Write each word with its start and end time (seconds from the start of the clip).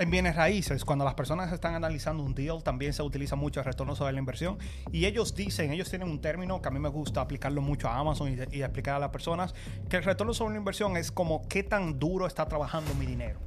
En 0.00 0.10
bienes 0.10 0.34
raíces, 0.34 0.86
cuando 0.86 1.04
las 1.04 1.12
personas 1.12 1.52
están 1.52 1.74
analizando 1.74 2.22
un 2.22 2.34
deal, 2.34 2.62
también 2.62 2.94
se 2.94 3.02
utiliza 3.02 3.36
mucho 3.36 3.60
el 3.60 3.66
retorno 3.66 3.94
sobre 3.94 4.14
la 4.14 4.18
inversión. 4.18 4.56
Y 4.92 5.04
ellos 5.04 5.34
dicen, 5.34 5.72
ellos 5.72 5.90
tienen 5.90 6.08
un 6.08 6.22
término 6.22 6.62
que 6.62 6.68
a 6.68 6.70
mí 6.70 6.78
me 6.78 6.88
gusta 6.88 7.20
aplicarlo 7.20 7.60
mucho 7.60 7.86
a 7.86 7.98
Amazon 7.98 8.34
y, 8.50 8.62
explicar 8.62 8.94
a 8.94 8.98
las 8.98 9.10
personas, 9.10 9.54
que 9.90 9.98
el 9.98 10.04
retorno 10.04 10.32
sobre 10.32 10.54
la 10.54 10.58
inversión 10.60 10.96
es 10.96 11.12
como 11.12 11.46
qué 11.48 11.62
tan 11.62 11.98
duro 11.98 12.26
está 12.26 12.46
trabajando 12.46 12.94
mi 12.94 13.04
dinero. 13.04 13.40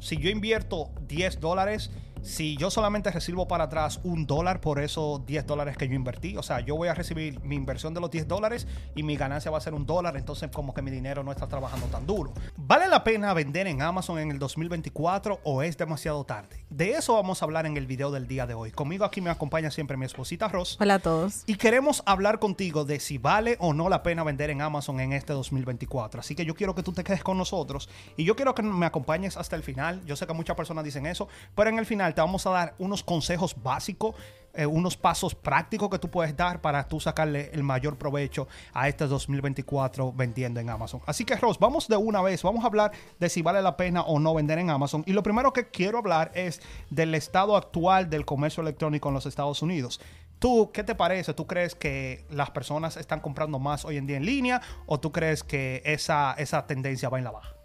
Si 0.00 0.16
yo 0.16 0.30
invierto 0.30 0.90
10 1.06 1.38
dólares, 1.38 1.92
si 2.22 2.56
yo 2.56 2.70
solamente 2.70 3.10
recibo 3.10 3.48
para 3.48 3.64
atrás 3.64 4.00
un 4.04 4.26
dólar 4.26 4.60
por 4.60 4.80
esos 4.80 5.24
10 5.24 5.46
dólares 5.46 5.76
que 5.76 5.88
yo 5.88 5.94
invertí, 5.94 6.36
o 6.36 6.42
sea, 6.42 6.60
yo 6.60 6.76
voy 6.76 6.88
a 6.88 6.94
recibir 6.94 7.40
mi 7.40 7.56
inversión 7.56 7.94
de 7.94 8.00
los 8.00 8.10
10 8.10 8.28
dólares 8.28 8.66
y 8.94 9.02
mi 9.02 9.16
ganancia 9.16 9.50
va 9.50 9.58
a 9.58 9.60
ser 9.60 9.74
un 9.74 9.86
dólar, 9.86 10.16
entonces 10.16 10.50
como 10.52 10.74
que 10.74 10.82
mi 10.82 10.90
dinero 10.90 11.22
no 11.22 11.32
está 11.32 11.46
trabajando 11.46 11.86
tan 11.86 12.06
duro. 12.06 12.32
¿Vale 12.56 12.88
la 12.88 13.04
pena 13.04 13.32
vender 13.32 13.66
en 13.66 13.82
Amazon 13.82 14.18
en 14.18 14.30
el 14.30 14.38
2024 14.38 15.40
o 15.44 15.62
es 15.62 15.78
demasiado 15.78 16.24
tarde? 16.24 16.64
De 16.68 16.92
eso 16.92 17.14
vamos 17.14 17.42
a 17.42 17.44
hablar 17.46 17.66
en 17.66 17.76
el 17.76 17.86
video 17.86 18.10
del 18.10 18.26
día 18.26 18.46
de 18.46 18.54
hoy. 18.54 18.70
Conmigo 18.70 19.04
aquí 19.04 19.20
me 19.20 19.30
acompaña 19.30 19.70
siempre 19.70 19.96
mi 19.96 20.04
esposita 20.04 20.48
Ross. 20.48 20.76
Hola 20.80 20.94
a 20.94 20.98
todos. 20.98 21.42
Y 21.46 21.54
queremos 21.54 22.02
hablar 22.06 22.38
contigo 22.38 22.84
de 22.84 23.00
si 23.00 23.18
vale 23.18 23.56
o 23.60 23.72
no 23.72 23.88
la 23.88 24.02
pena 24.02 24.24
vender 24.24 24.50
en 24.50 24.60
Amazon 24.60 25.00
en 25.00 25.12
este 25.12 25.32
2024. 25.32 26.20
Así 26.20 26.34
que 26.34 26.44
yo 26.44 26.54
quiero 26.54 26.74
que 26.74 26.82
tú 26.82 26.92
te 26.92 27.02
quedes 27.02 27.22
con 27.22 27.38
nosotros 27.38 27.88
y 28.16 28.24
yo 28.24 28.36
quiero 28.36 28.54
que 28.54 28.62
me 28.62 28.86
acompañes 28.86 29.36
hasta 29.36 29.56
el 29.56 29.62
final. 29.62 30.04
Yo 30.04 30.16
sé 30.16 30.26
que 30.26 30.32
muchas 30.32 30.56
personas 30.56 30.84
dicen 30.84 31.06
eso, 31.06 31.28
pero 31.54 31.70
en 31.70 31.78
el 31.78 31.86
final 31.86 32.09
te 32.14 32.20
vamos 32.20 32.46
a 32.46 32.50
dar 32.50 32.74
unos 32.78 33.02
consejos 33.02 33.54
básicos, 33.62 34.14
eh, 34.52 34.66
unos 34.66 34.96
pasos 34.96 35.34
prácticos 35.34 35.88
que 35.90 35.98
tú 35.98 36.10
puedes 36.10 36.36
dar 36.36 36.60
para 36.60 36.88
tú 36.88 36.98
sacarle 36.98 37.50
el 37.52 37.62
mayor 37.62 37.96
provecho 37.96 38.48
a 38.72 38.88
este 38.88 39.06
2024 39.06 40.12
vendiendo 40.12 40.58
en 40.58 40.68
Amazon. 40.70 41.00
Así 41.06 41.24
que 41.24 41.36
Ross, 41.36 41.58
vamos 41.58 41.86
de 41.86 41.96
una 41.96 42.20
vez, 42.20 42.42
vamos 42.42 42.64
a 42.64 42.66
hablar 42.66 42.90
de 43.20 43.28
si 43.28 43.42
vale 43.42 43.62
la 43.62 43.76
pena 43.76 44.02
o 44.02 44.18
no 44.18 44.34
vender 44.34 44.58
en 44.58 44.70
Amazon. 44.70 45.04
Y 45.06 45.12
lo 45.12 45.22
primero 45.22 45.52
que 45.52 45.68
quiero 45.68 45.98
hablar 45.98 46.32
es 46.34 46.60
del 46.90 47.14
estado 47.14 47.56
actual 47.56 48.10
del 48.10 48.24
comercio 48.24 48.62
electrónico 48.62 49.08
en 49.08 49.14
los 49.14 49.26
Estados 49.26 49.62
Unidos. 49.62 50.00
¿Tú 50.40 50.70
qué 50.72 50.82
te 50.82 50.94
parece? 50.94 51.32
¿Tú 51.34 51.46
crees 51.46 51.74
que 51.74 52.24
las 52.30 52.50
personas 52.50 52.96
están 52.96 53.20
comprando 53.20 53.58
más 53.58 53.84
hoy 53.84 53.98
en 53.98 54.06
día 54.06 54.16
en 54.16 54.24
línea 54.24 54.62
o 54.86 54.98
tú 54.98 55.12
crees 55.12 55.44
que 55.44 55.80
esa, 55.84 56.32
esa 56.38 56.66
tendencia 56.66 57.08
va 57.08 57.18
en 57.18 57.24
la 57.24 57.30
baja? 57.30 57.59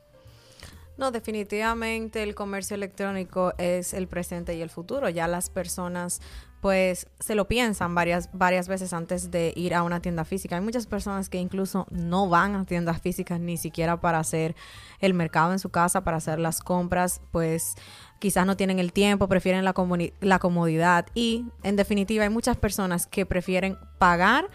No, 0.98 1.12
definitivamente 1.12 2.24
el 2.24 2.36
comercio 2.36 2.76
electrónico 2.76 3.54
es 3.58 3.94
el 3.94 4.08
presente 4.08 4.56
y 4.56 4.62
el 4.62 4.70
futuro. 4.70 5.10
Ya 5.10 5.28
las 5.28 5.50
personas 5.50 6.22
pues 6.66 7.06
se 7.20 7.36
lo 7.36 7.48
piensan 7.48 7.94
varias, 7.94 8.28
varias 8.34 8.68
veces 8.68 8.92
antes 8.92 9.30
de 9.30 9.54
ir 9.56 9.76
a 9.76 9.84
una 9.84 10.00
tienda 10.00 10.26
física. 10.26 10.56
Hay 10.56 10.64
muchas 10.64 10.88
personas 10.88 11.30
que 11.30 11.38
incluso 11.38 11.86
no 11.92 12.28
van 12.28 12.56
a 12.56 12.66
tiendas 12.66 13.00
físicas 13.00 13.40
ni 13.40 13.58
siquiera 13.58 14.02
para 14.02 14.18
hacer 14.18 14.56
el 15.00 15.14
mercado 15.14 15.52
en 15.52 15.60
su 15.60 15.70
casa, 15.70 16.04
para 16.04 16.18
hacer 16.18 16.40
las 16.40 16.62
compras, 16.62 17.22
pues 17.30 17.76
quizás 18.18 18.48
no 18.48 18.58
tienen 18.58 18.80
el 18.80 18.94
tiempo, 18.94 19.28
prefieren 19.28 19.64
la, 19.64 19.76
la 20.22 20.40
comodidad 20.40 21.06
y 21.14 21.46
en 21.62 21.76
definitiva 21.76 22.24
hay 22.24 22.32
muchas 22.32 22.58
personas 22.58 23.06
que 23.06 23.28
prefieren 23.28 23.78
pagar 24.00 24.50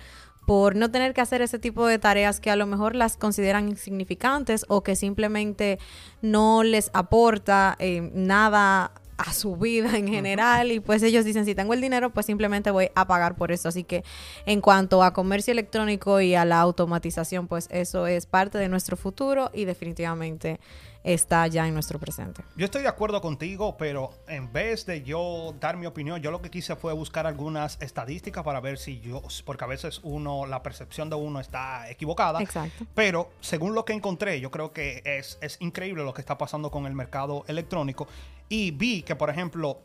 por 0.47 0.77
no 0.77 0.91
tener 0.91 1.15
que 1.15 1.21
hacer 1.21 1.43
ese 1.43 1.59
tipo 1.59 1.87
de 1.87 1.99
tareas 1.99 2.41
que 2.41 2.51
a 2.51 2.57
lo 2.57 2.67
mejor 2.67 2.97
las 2.97 3.17
consideran 3.17 3.69
insignificantes 3.69 4.65
o 4.69 4.83
que 4.83 4.97
simplemente 4.97 5.79
no 6.23 6.63
les 6.63 6.91
aporta 6.93 7.77
eh, 7.79 8.11
nada 8.15 8.93
a 9.21 9.33
su 9.35 9.57
vida 9.57 9.97
en 9.97 10.09
general 10.09 10.73
y 10.73 10.81
pues 10.81 11.03
ellos 11.03 11.25
dicen 11.25 11.45
si 11.45 11.55
tengo 11.55 11.75
el 11.75 11.81
dinero 11.81 12.11
pues 12.11 12.27
simplemente 12.27 12.71
voy 12.71 12.91
a 12.95 13.07
pagar 13.07 13.37
por 13.37 13.53
eso 13.53 13.69
así 13.69 13.85
que 13.85 14.03
en 14.47 14.61
cuanto 14.63 15.03
a 15.03 15.13
comercio 15.13 15.53
electrónico 15.53 16.21
y 16.21 16.35
a 16.35 16.47
la 16.47 16.61
automatización 16.61 17.47
pues 17.47 17.69
eso 17.71 18.07
es 18.07 18.25
parte 18.25 18.57
de 18.57 18.69
nuestro 18.69 18.97
futuro 18.97 19.51
y 19.53 19.67
definitivamente 19.67 20.59
está 21.03 21.47
ya 21.47 21.67
en 21.67 21.75
nuestro 21.75 21.99
presente. 21.99 22.43
Yo 22.57 22.67
estoy 22.67 22.83
de 22.83 22.89
acuerdo 22.89 23.21
contigo, 23.21 23.77
pero 23.79 24.11
en 24.29 24.53
vez 24.53 24.85
de 24.85 25.03
yo 25.03 25.55
dar 25.59 25.77
mi 25.77 25.87
opinión, 25.87 26.21
yo 26.21 26.31
lo 26.31 26.43
que 26.43 26.51
quise 26.51 26.77
fue 26.77 26.93
buscar 26.93 27.27
algunas 27.27 27.81
estadísticas 27.81 28.45
para 28.45 28.61
ver 28.61 28.79
si 28.79 29.01
yo, 29.01 29.23
porque 29.45 29.65
a 29.65 29.67
veces 29.67 30.01
uno, 30.03 30.45
la 30.45 30.63
percepción 30.63 31.09
de 31.09 31.17
uno 31.17 31.41
está 31.41 31.91
equivocada. 31.91 32.43
Exacto. 32.43 32.85
Pero 32.95 33.31
según 33.41 33.75
lo 33.75 33.85
que 33.85 33.95
encontré, 33.95 34.41
yo 34.41 34.51
creo 34.51 34.73
que 34.73 35.03
es, 35.05 35.39
es 35.41 35.57
increíble 35.61 36.05
lo 36.05 36.13
que 36.13 36.21
está 36.21 36.37
pasando 36.37 36.71
con 36.71 36.85
el 36.85 36.95
mercado 36.95 37.45
electrónico. 37.49 38.07
Y 38.51 38.73
vi 38.73 39.03
que, 39.03 39.17
por 39.17 39.31
ejemplo, 39.31 39.81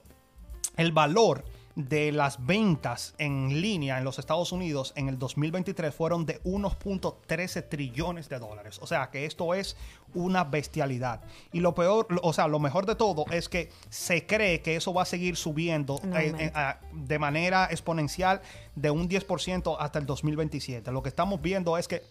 el 0.75 0.91
valor 0.91 1.45
de 1.75 2.13
las 2.13 2.45
ventas 2.45 3.13
en 3.17 3.61
línea 3.61 3.97
en 3.97 4.05
los 4.05 4.17
Estados 4.17 4.51
Unidos 4.51 4.93
en 4.95 5.09
el 5.09 5.19
2023 5.19 5.93
fueron 5.93 6.25
de 6.25 6.41
1.13 6.43 7.69
trillones 7.69 8.29
de 8.29 8.39
dólares. 8.39 8.79
O 8.81 8.87
sea 8.87 9.09
que 9.11 9.25
esto 9.25 9.53
es 9.53 9.75
una 10.13 10.45
bestialidad. 10.45 11.21
Y 11.51 11.59
lo 11.59 11.75
peor, 11.75 12.07
o 12.21 12.33
sea, 12.33 12.47
lo 12.47 12.59
mejor 12.59 12.85
de 12.85 12.95
todo 12.95 13.25
es 13.29 13.49
que 13.49 13.69
se 13.89 14.25
cree 14.25 14.61
que 14.61 14.77
eso 14.77 14.93
va 14.93 15.03
a 15.03 15.05
seguir 15.05 15.35
subiendo 15.35 15.99
eh, 16.13 16.33
eh, 16.39 16.51
de 16.93 17.19
manera 17.19 17.67
exponencial 17.69 18.41
de 18.75 18.89
un 18.89 19.09
10% 19.09 19.75
hasta 19.77 19.99
el 19.99 20.05
2027. 20.05 20.91
Lo 20.91 21.03
que 21.03 21.09
estamos 21.09 21.41
viendo 21.41 21.77
es 21.77 21.87
que 21.87 22.03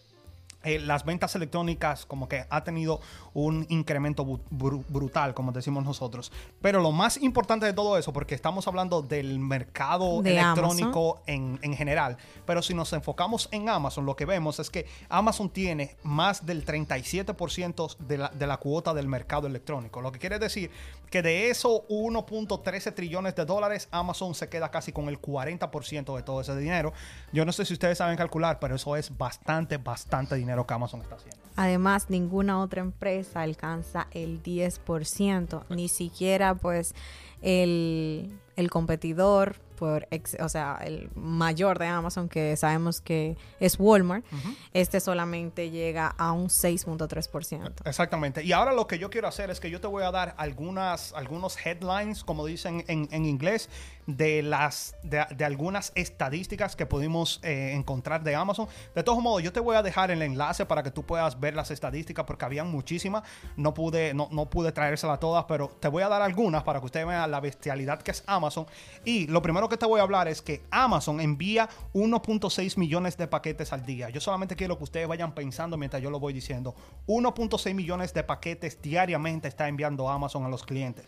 eh, 0.65 0.79
las 0.79 1.05
ventas 1.05 1.35
electrónicas 1.35 2.05
como 2.05 2.27
que 2.27 2.45
ha 2.49 2.63
tenido 2.63 2.99
un 3.33 3.65
incremento 3.69 4.25
brutal, 4.49 5.33
como 5.33 5.51
decimos 5.51 5.83
nosotros. 5.83 6.31
Pero 6.61 6.81
lo 6.81 6.91
más 6.91 7.17
importante 7.17 7.65
de 7.65 7.73
todo 7.73 7.97
eso, 7.97 8.11
porque 8.13 8.35
estamos 8.35 8.67
hablando 8.67 9.01
del 9.01 9.39
mercado 9.39 10.21
electrónico 10.23 11.21
en, 11.27 11.59
en, 11.61 11.75
general, 11.75 12.17
pero 12.45 12.61
si 12.61 12.73
nos 12.73 12.93
enfocamos 12.93 13.49
en 13.51 13.69
Amazon, 13.69 14.05
lo 14.05 14.15
que 14.15 14.25
vemos 14.25 14.59
es 14.59 14.69
que 14.69 14.87
Amazon 15.09 15.49
tiene 15.49 15.97
más 16.03 16.45
del 16.45 16.65
37% 16.65 17.97
de 17.97 18.17
la, 18.17 18.29
de 18.29 18.47
la 18.47 18.57
cuota 18.57 18.93
del 18.93 19.07
mercado 19.07 19.47
electrónico. 19.47 20.01
Lo 20.01 20.11
que 20.11 20.19
quiere 20.19 20.39
decir 20.39 20.71
que 21.09 21.21
de 21.21 21.49
esos 21.49 21.81
1.13 21.89 22.93
trillones 22.93 23.35
de 23.35 23.45
dólares, 23.45 23.87
Amazon 23.91 24.35
se 24.35 24.49
queda 24.49 24.71
casi 24.71 24.91
con 24.91 25.07
el 25.09 25.21
40% 25.21 26.15
de 26.15 26.23
todo 26.23 26.41
ese 26.41 26.55
dinero. 26.55 26.93
Yo 27.31 27.45
no 27.45 27.51
sé 27.51 27.65
si 27.65 27.73
ustedes 27.73 27.97
saben 27.97 28.17
calcular, 28.17 28.59
pero 28.59 28.75
eso 28.75 28.95
es 28.95 29.15
bastante, 29.17 29.77
bastante 29.77 30.35
dinero 30.35 30.54
que 30.63 30.73
Amazon 30.73 31.01
está 31.01 31.15
haciendo. 31.15 31.37
Además, 31.55 32.09
ninguna 32.09 32.61
otra 32.61 32.81
empresa 32.81 33.41
alcanza 33.41 34.07
el 34.11 34.41
10%, 34.41 35.63
ni 35.69 35.87
siquiera 35.87 36.55
pues 36.55 36.95
el, 37.41 38.39
el 38.55 38.69
competidor 38.69 39.55
por, 39.75 40.07
o 40.39 40.49
sea, 40.49 40.79
el 40.83 41.09
mayor 41.15 41.79
de 41.79 41.87
Amazon, 41.87 42.29
que 42.29 42.55
sabemos 42.57 43.01
que 43.01 43.37
es 43.59 43.79
Walmart, 43.79 44.25
este 44.73 44.99
solamente 44.99 45.69
llega 45.69 46.07
a 46.07 46.31
un 46.31 46.47
6.3%. 46.47 47.73
Exactamente. 47.85 48.43
Y 48.43 48.51
ahora 48.51 48.73
lo 48.73 48.87
que 48.87 48.99
yo 48.99 49.09
quiero 49.09 49.27
hacer 49.27 49.49
es 49.49 49.59
que 49.59 49.69
yo 49.69 49.79
te 49.81 49.87
voy 49.87 50.03
a 50.03 50.11
dar 50.11 50.35
algunas, 50.37 51.13
algunos 51.13 51.57
headlines, 51.65 52.23
como 52.23 52.45
dicen 52.45 52.83
en, 52.87 53.07
en 53.11 53.25
inglés, 53.25 53.69
de, 54.07 54.43
las, 54.43 54.95
de, 55.03 55.25
de, 55.35 55.45
algunas 55.45 55.91
estadísticas 55.95 56.75
que 56.75 56.85
pudimos 56.85 57.39
eh, 57.43 57.73
encontrar 57.73 58.23
de 58.23 58.35
Amazon. 58.35 58.67
De 58.93 59.03
todos 59.03 59.21
modos, 59.21 59.43
yo 59.43 59.51
te 59.51 59.59
voy 59.59 59.75
a 59.75 59.83
dejar 59.83 60.11
el 60.11 60.21
enlace 60.21 60.65
para 60.65 60.83
que 60.83 60.91
tú 60.91 61.03
puedas 61.03 61.39
ver 61.39 61.55
las 61.55 61.71
estadísticas, 61.71 62.25
porque 62.25 62.45
habían 62.45 62.69
muchísimas. 62.69 63.23
No 63.55 63.73
pude, 63.73 64.13
no, 64.13 64.29
no 64.31 64.49
pude 64.49 64.71
traérselas 64.71 65.19
todas, 65.19 65.45
pero 65.45 65.69
te 65.79 65.87
voy 65.87 66.03
a 66.03 66.09
dar 66.09 66.21
algunas 66.21 66.63
para 66.63 66.79
que 66.79 66.85
usted 66.85 67.05
vea 67.05 67.27
la 67.27 67.39
bestialidad 67.39 68.01
que 68.01 68.11
es 68.11 68.23
Amazon. 68.27 68.67
Y 69.03 69.27
lo 69.27 69.41
primero 69.41 69.64
que 69.69 69.77
te 69.77 69.85
voy 69.85 69.99
a 69.99 70.03
hablar 70.03 70.27
es 70.27 70.41
que 70.41 70.63
Amazon 70.71 71.19
envía 71.19 71.69
1.6 71.93 72.77
millones 72.77 73.17
de 73.17 73.27
paquetes 73.27 73.73
al 73.73 73.85
día. 73.85 74.09
Yo 74.09 74.21
solamente 74.21 74.55
quiero 74.55 74.77
que 74.77 74.83
ustedes 74.83 75.07
vayan 75.07 75.33
pensando 75.33 75.77
mientras 75.77 76.01
yo 76.01 76.09
lo 76.09 76.19
voy 76.19 76.33
diciendo. 76.33 76.75
1.6 77.07 77.73
millones 77.73 78.13
de 78.13 78.23
paquetes 78.23 78.81
diariamente 78.81 79.47
está 79.47 79.67
enviando 79.67 80.09
Amazon 80.09 80.45
a 80.45 80.49
los 80.49 80.63
clientes. 80.63 81.05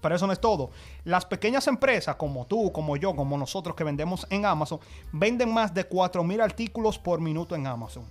Pero 0.00 0.14
eso 0.14 0.26
no 0.26 0.32
es 0.32 0.40
todo. 0.40 0.70
Las 1.04 1.26
pequeñas 1.26 1.66
empresas 1.66 2.16
como 2.16 2.46
tú, 2.46 2.72
como 2.72 2.96
yo, 2.96 3.14
como 3.14 3.36
nosotros 3.36 3.76
que 3.76 3.84
vendemos 3.84 4.26
en 4.30 4.46
Amazon, 4.46 4.80
venden 5.12 5.52
más 5.52 5.74
de 5.74 5.88
4.000 5.88 6.42
artículos 6.42 6.98
por 6.98 7.20
minuto 7.20 7.54
en 7.54 7.66
Amazon. 7.66 8.04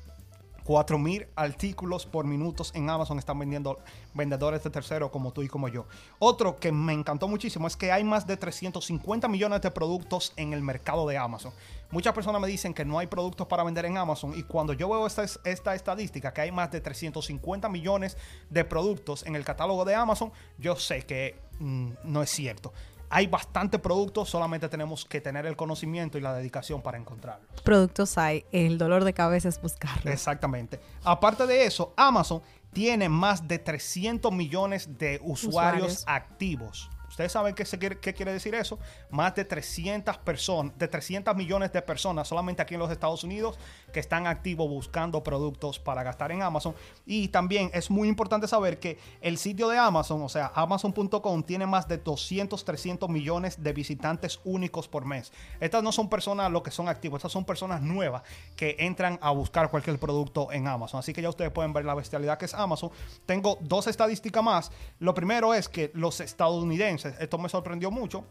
4.000 0.69 1.25
artículos 1.35 2.06
por 2.06 2.25
minuto 2.25 2.63
en 2.75 2.91
Amazon 2.91 3.18
están 3.18 3.40
vendiendo 3.40 3.80
vendedores 4.13 4.63
de 4.63 4.69
tercero 4.69 5.09
como 5.09 5.31
tú 5.31 5.41
y 5.41 5.47
como 5.47 5.68
yo. 5.68 5.88
Otro 6.19 6.57
que 6.57 6.72
me 6.72 6.94
encantó 6.94 7.28
muchísimo 7.28 7.66
es 7.66 7.75
que 7.75 7.91
hay 7.91 8.03
más 8.03 8.28
de 8.28 8.38
350 8.38 9.28
millones 9.29 9.61
de 9.61 9.72
productos 9.72 10.32
en 10.35 10.53
el 10.53 10.61
mercado 10.61 11.08
de 11.08 11.17
Amazon. 11.17 11.52
Muchas 11.90 12.14
personas 12.14 12.40
me 12.40 12.47
dicen 12.47 12.76
que 12.76 12.85
no 12.85 12.99
hay 12.99 13.08
productos 13.08 13.47
para 13.47 13.64
vender 13.64 13.85
en 13.85 13.97
Amazon 13.97 14.38
y 14.38 14.44
cuando 14.44 14.73
yo 14.73 14.88
veo 14.88 15.08
esta, 15.08 15.23
esta 15.44 15.73
estadística, 15.73 16.32
que 16.35 16.41
hay 16.41 16.52
más 16.52 16.70
de 16.70 16.82
350 16.82 17.67
millones 17.67 18.16
de 18.52 18.64
productos 18.64 19.26
en 19.26 19.35
el 19.35 19.44
catálogo 19.44 19.85
de 19.85 19.96
Amazon, 19.96 20.32
yo 20.59 20.76
sé 20.76 21.02
que 21.02 21.41
mm, 21.58 21.94
no 22.03 22.22
es 22.22 22.29
cierto 22.29 22.73
hay 23.09 23.28
bastante 23.28 23.79
productos, 23.79 24.29
solamente 24.29 24.70
tenemos 24.70 25.06
que 25.06 25.20
tener 25.20 25.46
el 25.46 25.56
conocimiento 25.56 26.17
y 26.17 26.22
la 26.22 26.34
dedicación 26.34 26.82
para 26.82 26.97
encontrarlos. 26.97 27.61
Productos 27.64 28.17
hay, 28.17 28.46
el 28.52 28.78
dolor 28.78 29.03
de 29.03 29.14
cabeza 29.14 29.50
es 29.50 29.61
buscarlos. 29.61 30.14
Exactamente. 30.14 30.79
Aparte 31.03 31.47
de 31.47 31.66
eso, 31.66 31.94
Amazon 31.97 32.41
tiene 32.72 33.09
más 33.09 33.47
de 33.47 33.59
300 33.59 34.32
millones 34.32 34.97
de 34.97 35.20
usuarios, 35.23 36.03
activos. 36.08 36.90
Ustedes 37.20 37.34
saben 37.34 37.54
qué, 37.54 38.14
quiere 38.14 38.32
decir 38.32 38.56
eso. 38.56 38.80
Más 39.10 39.36
de 39.36 39.44
300 39.44 40.20
personas, 40.20 40.78
de 40.78 40.88
300 40.88 41.36
millones 41.36 41.74
de 41.74 41.82
personas 41.82 42.30
solamente 42.30 42.62
aquí 42.62 42.76
en 42.76 42.80
los 42.80 42.90
Estados 42.90 43.26
Unidos 43.26 43.60
que 43.92 44.00
están 44.00 44.26
activos 44.26 44.70
buscando 44.70 45.22
productos 45.22 45.80
para 45.80 46.02
gastar 46.02 46.32
en 46.32 46.44
Amazon. 46.44 46.76
Y 47.06 47.28
también 47.28 47.72
es 47.74 47.90
muy 47.90 48.08
importante 48.08 48.48
saber 48.48 48.80
que 48.80 48.98
el 49.20 49.38
sitio 49.38 49.68
de 49.68 49.78
Amazon, 49.78 50.22
o 50.22 50.30
sea, 50.30 50.54
amazon.com, 50.56 51.44
tiene 51.44 51.66
más 51.66 51.90
de 51.90 51.98
200, 51.98 52.64
300 52.64 53.10
millones 53.10 53.62
de 53.62 53.74
visitantes 53.74 54.40
únicos 54.46 54.88
por 54.88 55.04
mes. 55.04 55.34
Estas 55.60 55.84
no 55.84 55.92
son 55.92 56.08
personas 56.08 56.50
lo 56.50 56.64
que 56.64 56.72
son 56.72 56.88
activos, 56.88 57.18
estas 57.18 57.34
son 57.34 57.44
personas 57.44 57.82
nuevas 57.82 58.24
que 58.56 58.78
entran 58.80 59.20
a 59.22 59.32
buscar 59.32 59.70
cualquier 59.70 60.00
producto 60.00 60.54
en 60.54 60.68
Amazon. 60.68 61.02
Así 61.02 61.12
que 61.12 61.22
ya 61.22 61.28
ustedes 61.28 61.52
pueden 61.52 61.74
ver 61.74 61.84
la 61.84 61.96
bestialidad 61.96 62.38
que 62.38 62.46
es 62.46 62.54
Amazon. 62.54 62.92
Tengo 63.26 63.58
dos 63.60 63.88
estadísticas 63.88 64.42
más. 64.42 64.72
Lo 65.00 65.14
primero 65.14 65.54
es 65.54 65.68
que 65.68 65.92
los 65.94 66.22
estadounidenses, 66.22 67.09
esto 67.20 67.38
me 67.38 67.50
sorprendió 67.50 67.91
mucho, 67.91 68.26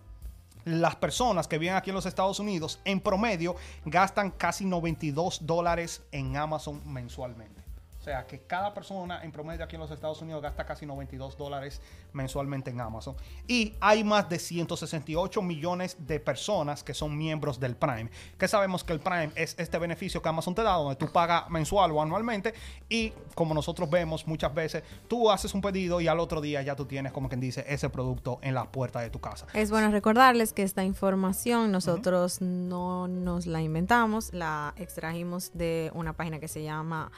las 0.65 0.97
personas 0.97 1.49
que 1.49 1.59
viven 1.59 1.77
aquí 1.77 1.91
en 1.91 1.97
los 1.97 2.07
Estados 2.07 2.41
Unidos 2.41 2.81
en 2.85 3.01
promedio 3.01 3.57
gastan 3.85 4.31
casi 4.31 4.65
92 4.65 5.47
dólares 5.47 6.03
en 6.13 6.37
Amazon 6.37 6.83
mensualmente. 6.85 7.68
O 8.09 8.11
sea 8.11 8.27
que 8.27 8.41
cada 8.41 8.73
persona 8.73 9.23
en 9.23 9.31
promedio 9.31 9.63
aquí 9.63 9.77
en 9.77 9.83
los 9.83 9.91
Estados 9.91 10.23
Unidos 10.23 10.41
gasta 10.41 10.65
casi 10.65 10.87
92 10.87 11.37
dólares 11.37 11.83
mensualmente 12.15 12.71
en 12.71 12.81
Amazon. 12.81 13.15
Y 13.47 13.75
hay 13.81 14.03
más 14.03 14.31
de 14.31 14.39
168 14.39 15.43
millones 15.43 15.95
de 16.07 16.19
personas 16.19 16.83
que 16.83 16.95
son 16.95 17.19
miembros 17.19 17.61
del 17.61 17.77
Prime. 17.77 18.09
Que 18.39 18.49
sabemos 18.49 18.83
que 18.83 18.95
el 18.95 19.01
Prime 19.01 19.31
es 19.35 19.55
este 19.59 19.77
beneficio 19.77 20.23
que 20.23 20.29
Amazon 20.31 20.55
te 20.55 20.63
da, 20.63 20.73
donde 20.73 20.97
tú 20.97 21.13
pagas 21.13 21.51
mensual 21.51 21.93
o 21.93 22.01
anualmente. 22.01 22.55
Y 22.89 23.13
como 23.35 23.53
nosotros 23.53 23.91
vemos 23.91 24.27
muchas 24.27 24.55
veces, 24.55 24.83
tú 25.07 25.31
haces 25.31 25.53
un 25.53 25.61
pedido 25.61 26.01
y 26.01 26.09
al 26.09 26.19
otro 26.19 26.41
día 26.41 26.63
ya 26.63 26.75
tú 26.75 26.87
tienes, 26.87 27.13
como 27.13 27.29
quien 27.29 27.43
dice, 27.43 27.63
ese 27.69 27.91
producto 27.91 28.39
en 28.41 28.55
la 28.55 28.73
puerta 28.73 29.01
de 29.01 29.11
tu 29.11 29.21
casa. 29.21 29.47
Es 29.53 29.71
bueno 29.71 29.91
recordarles 29.91 30.55
que 30.55 30.63
esta 30.63 30.83
información 30.83 31.71
nosotros 31.71 32.41
no 32.41 33.07
nos 33.07 33.45
la 33.45 33.61
inventamos, 33.61 34.33
la 34.33 34.73
extrajimos 34.79 35.51
de 35.53 35.91
una 35.93 36.15
página 36.15 36.41
que 36.41 36.49
se 36.49 36.63
llama 36.63 37.13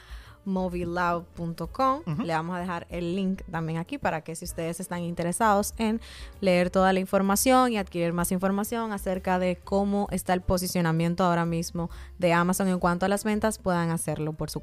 moviloud.com. 0.45 2.01
Le 2.23 2.33
vamos 2.33 2.55
a 2.55 2.59
dejar 2.59 2.87
el 2.89 3.15
link 3.15 3.41
también 3.49 3.79
aquí 3.79 3.97
para 3.97 4.21
que 4.21 4.35
si 4.35 4.45
ustedes 4.45 4.79
están 4.79 5.01
interesados 5.01 5.73
en 5.77 6.01
leer 6.39 6.69
toda 6.69 6.93
la 6.93 6.99
información 6.99 7.71
y 7.71 7.77
adquirir 7.77 8.13
más 8.13 8.31
información 8.31 8.91
acerca 8.91 9.39
de 9.39 9.57
cómo 9.57 10.07
está 10.11 10.33
el 10.33 10.41
posicionamiento 10.41 11.23
ahora 11.23 11.45
mismo 11.45 11.89
de 12.19 12.33
Amazon 12.33 12.67
en 12.67 12.79
cuanto 12.79 13.05
a 13.05 13.09
las 13.09 13.23
ventas, 13.23 13.57
puedan 13.57 13.91
hacerlo 13.91 14.33
por 14.33 14.49
su 14.49 14.61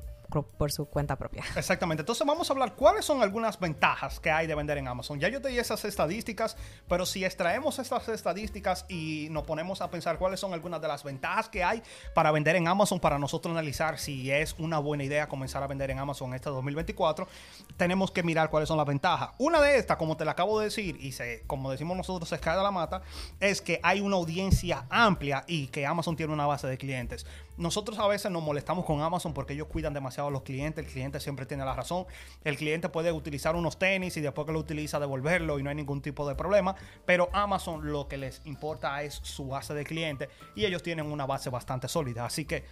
por 0.59 0.71
su 0.71 0.87
cuenta 0.87 1.17
propia. 1.17 1.43
Exactamente. 1.57 2.03
Entonces 2.03 2.27
vamos 2.27 2.51
a 2.51 2.53
hablar 2.53 2.75
cuáles 2.75 3.05
son 3.05 3.23
algunas 3.23 3.59
ventajas 3.59 4.21
que 4.21 4.31
hay 4.31 4.47
de 4.47 4.55
vender 4.55 4.79
en 4.79 4.87
Amazon. 4.87 5.19
Ya 5.19 5.29
yo 5.29 5.41
te 5.41 5.49
di 5.49 5.59
esas 5.59 5.85
estadísticas, 5.85 6.57
pero 6.87 7.07
si 7.07 7.25
extraemos 7.25 7.79
estas 7.79 8.09
estadísticas 8.09 8.85
y 8.89 9.29
nos 9.31 9.45
ponemos 9.45 9.81
a 9.81 9.91
pensar 9.91 10.19
cuáles 10.19 10.41
son 10.41 10.53
algunas 10.53 10.81
de 10.83 10.89
las 10.89 11.03
ventajas 11.03 11.49
que 11.49 11.65
hay 11.65 11.83
para 12.15 12.31
vender 12.31 12.57
en 12.57 12.69
Amazon, 12.69 13.01
para 13.01 13.19
nosotros 13.19 13.53
analizar 13.53 13.99
si 13.99 14.31
es 14.31 14.55
una 14.59 14.79
buena 14.79 15.05
idea 15.05 15.29
comenzar 15.29 15.63
a 15.63 15.67
vender 15.69 15.91
en 15.91 15.99
Amazon 15.99 16.35
este 16.35 16.51
2024, 16.51 17.29
tenemos 17.77 18.11
que 18.11 18.23
mirar 18.23 18.51
cuáles 18.51 18.69
son 18.69 18.77
las 18.77 18.87
ventajas. 18.87 19.31
Una 19.39 19.61
de 19.61 19.79
estas, 19.79 19.97
como 19.97 20.17
te 20.17 20.25
la 20.25 20.33
acabo 20.33 20.59
de 20.59 20.67
decir, 20.67 20.97
y 21.01 21.13
se, 21.13 21.45
como 21.47 21.71
decimos 21.71 21.97
nosotros, 21.97 22.29
se 22.29 22.39
de 22.39 22.63
la 22.63 22.71
mata, 22.71 23.03
es 23.41 23.61
que 23.61 23.81
hay 23.83 24.01
una 24.01 24.17
audiencia 24.17 24.87
amplia 24.91 25.45
y 25.47 25.69
que 25.69 25.87
Amazon 25.87 26.17
tiene 26.17 26.33
una 26.33 26.47
base 26.47 26.67
de 26.67 26.79
clientes. 26.79 27.27
Nosotros 27.57 27.99
a 27.99 28.07
veces 28.07 28.31
nos 28.31 28.43
molestamos 28.43 28.85
con 28.85 29.03
Amazon 29.03 29.35
porque 29.35 29.55
ellos 29.55 29.67
cuidan 29.67 29.93
demasiado 29.93 30.29
a 30.29 30.31
los 30.31 30.43
clientes, 30.43 30.85
el 30.85 30.91
cliente 30.91 31.19
siempre 31.19 31.45
tiene 31.45 31.65
la 31.65 31.75
razón. 31.75 32.07
El 32.45 32.57
cliente 32.57 32.89
puede 32.89 33.11
utilizar 33.11 33.57
unos 33.57 33.79
tenis 33.79 34.17
y 34.17 34.21
después 34.21 34.47
que 34.47 34.53
lo 34.53 34.61
utiliza 34.61 35.01
devolverlo 35.01 35.59
y 35.59 35.63
no 35.63 35.71
hay 35.71 35.77
ningún 35.77 36.01
tipo 36.01 36.29
de 36.29 36.37
problema, 36.37 36.77
pero 37.05 37.29
Amazon 37.33 37.91
lo 37.91 38.07
que 38.07 38.17
les 38.17 38.41
importa 38.45 39.03
es 39.03 39.15
su 39.15 39.49
base 39.49 39.75
de 39.75 39.85
clientes 39.85 40.29
y 40.55 40.65
ellos 40.65 40.83
tienen 40.83 41.11
una 41.11 41.27
base 41.27 41.51
bastante 41.51 41.89
sólida. 41.89 42.25
Así 42.25 42.45
que 42.45 42.65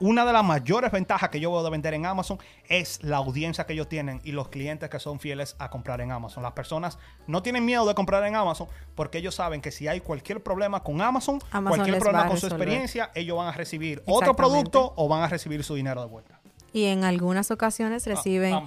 una 0.00 0.24
de 0.24 0.32
las 0.32 0.44
mayores 0.44 0.90
ventajas 0.90 1.30
que 1.30 1.40
yo 1.40 1.50
veo 1.50 1.62
de 1.62 1.70
vender 1.70 1.94
en 1.94 2.06
Amazon 2.06 2.38
es 2.68 3.02
la 3.02 3.18
audiencia 3.18 3.66
que 3.66 3.72
ellos 3.72 3.88
tienen 3.88 4.20
y 4.24 4.32
los 4.32 4.48
clientes 4.48 4.88
que 4.88 4.98
son 4.98 5.20
fieles 5.20 5.56
a 5.58 5.70
comprar 5.70 6.00
en 6.00 6.12
Amazon. 6.12 6.42
Las 6.42 6.52
personas 6.52 6.98
no 7.26 7.42
tienen 7.42 7.64
miedo 7.64 7.86
de 7.86 7.94
comprar 7.94 8.24
en 8.24 8.36
Amazon 8.36 8.68
porque 8.94 9.18
ellos 9.18 9.34
saben 9.34 9.60
que 9.60 9.70
si 9.70 9.88
hay 9.88 10.00
cualquier 10.00 10.42
problema 10.42 10.82
con 10.82 11.00
Amazon, 11.00 11.40
cualquier 11.50 11.98
problema 11.98 12.26
con 12.28 12.38
su 12.38 12.46
experiencia, 12.46 13.10
ellos 13.14 13.36
van 13.36 13.48
a 13.48 13.52
recibir 13.52 14.02
otro 14.06 14.34
producto 14.36 14.92
o 14.96 15.08
van 15.08 15.22
a 15.22 15.28
recibir 15.28 15.64
su 15.64 15.74
dinero 15.74 16.00
de 16.00 16.08
vuelta 16.08 16.43
y 16.74 16.86
en 16.86 17.04
algunas 17.04 17.52
ocasiones 17.52 18.04
ah, 18.06 18.10
reciben 18.10 18.58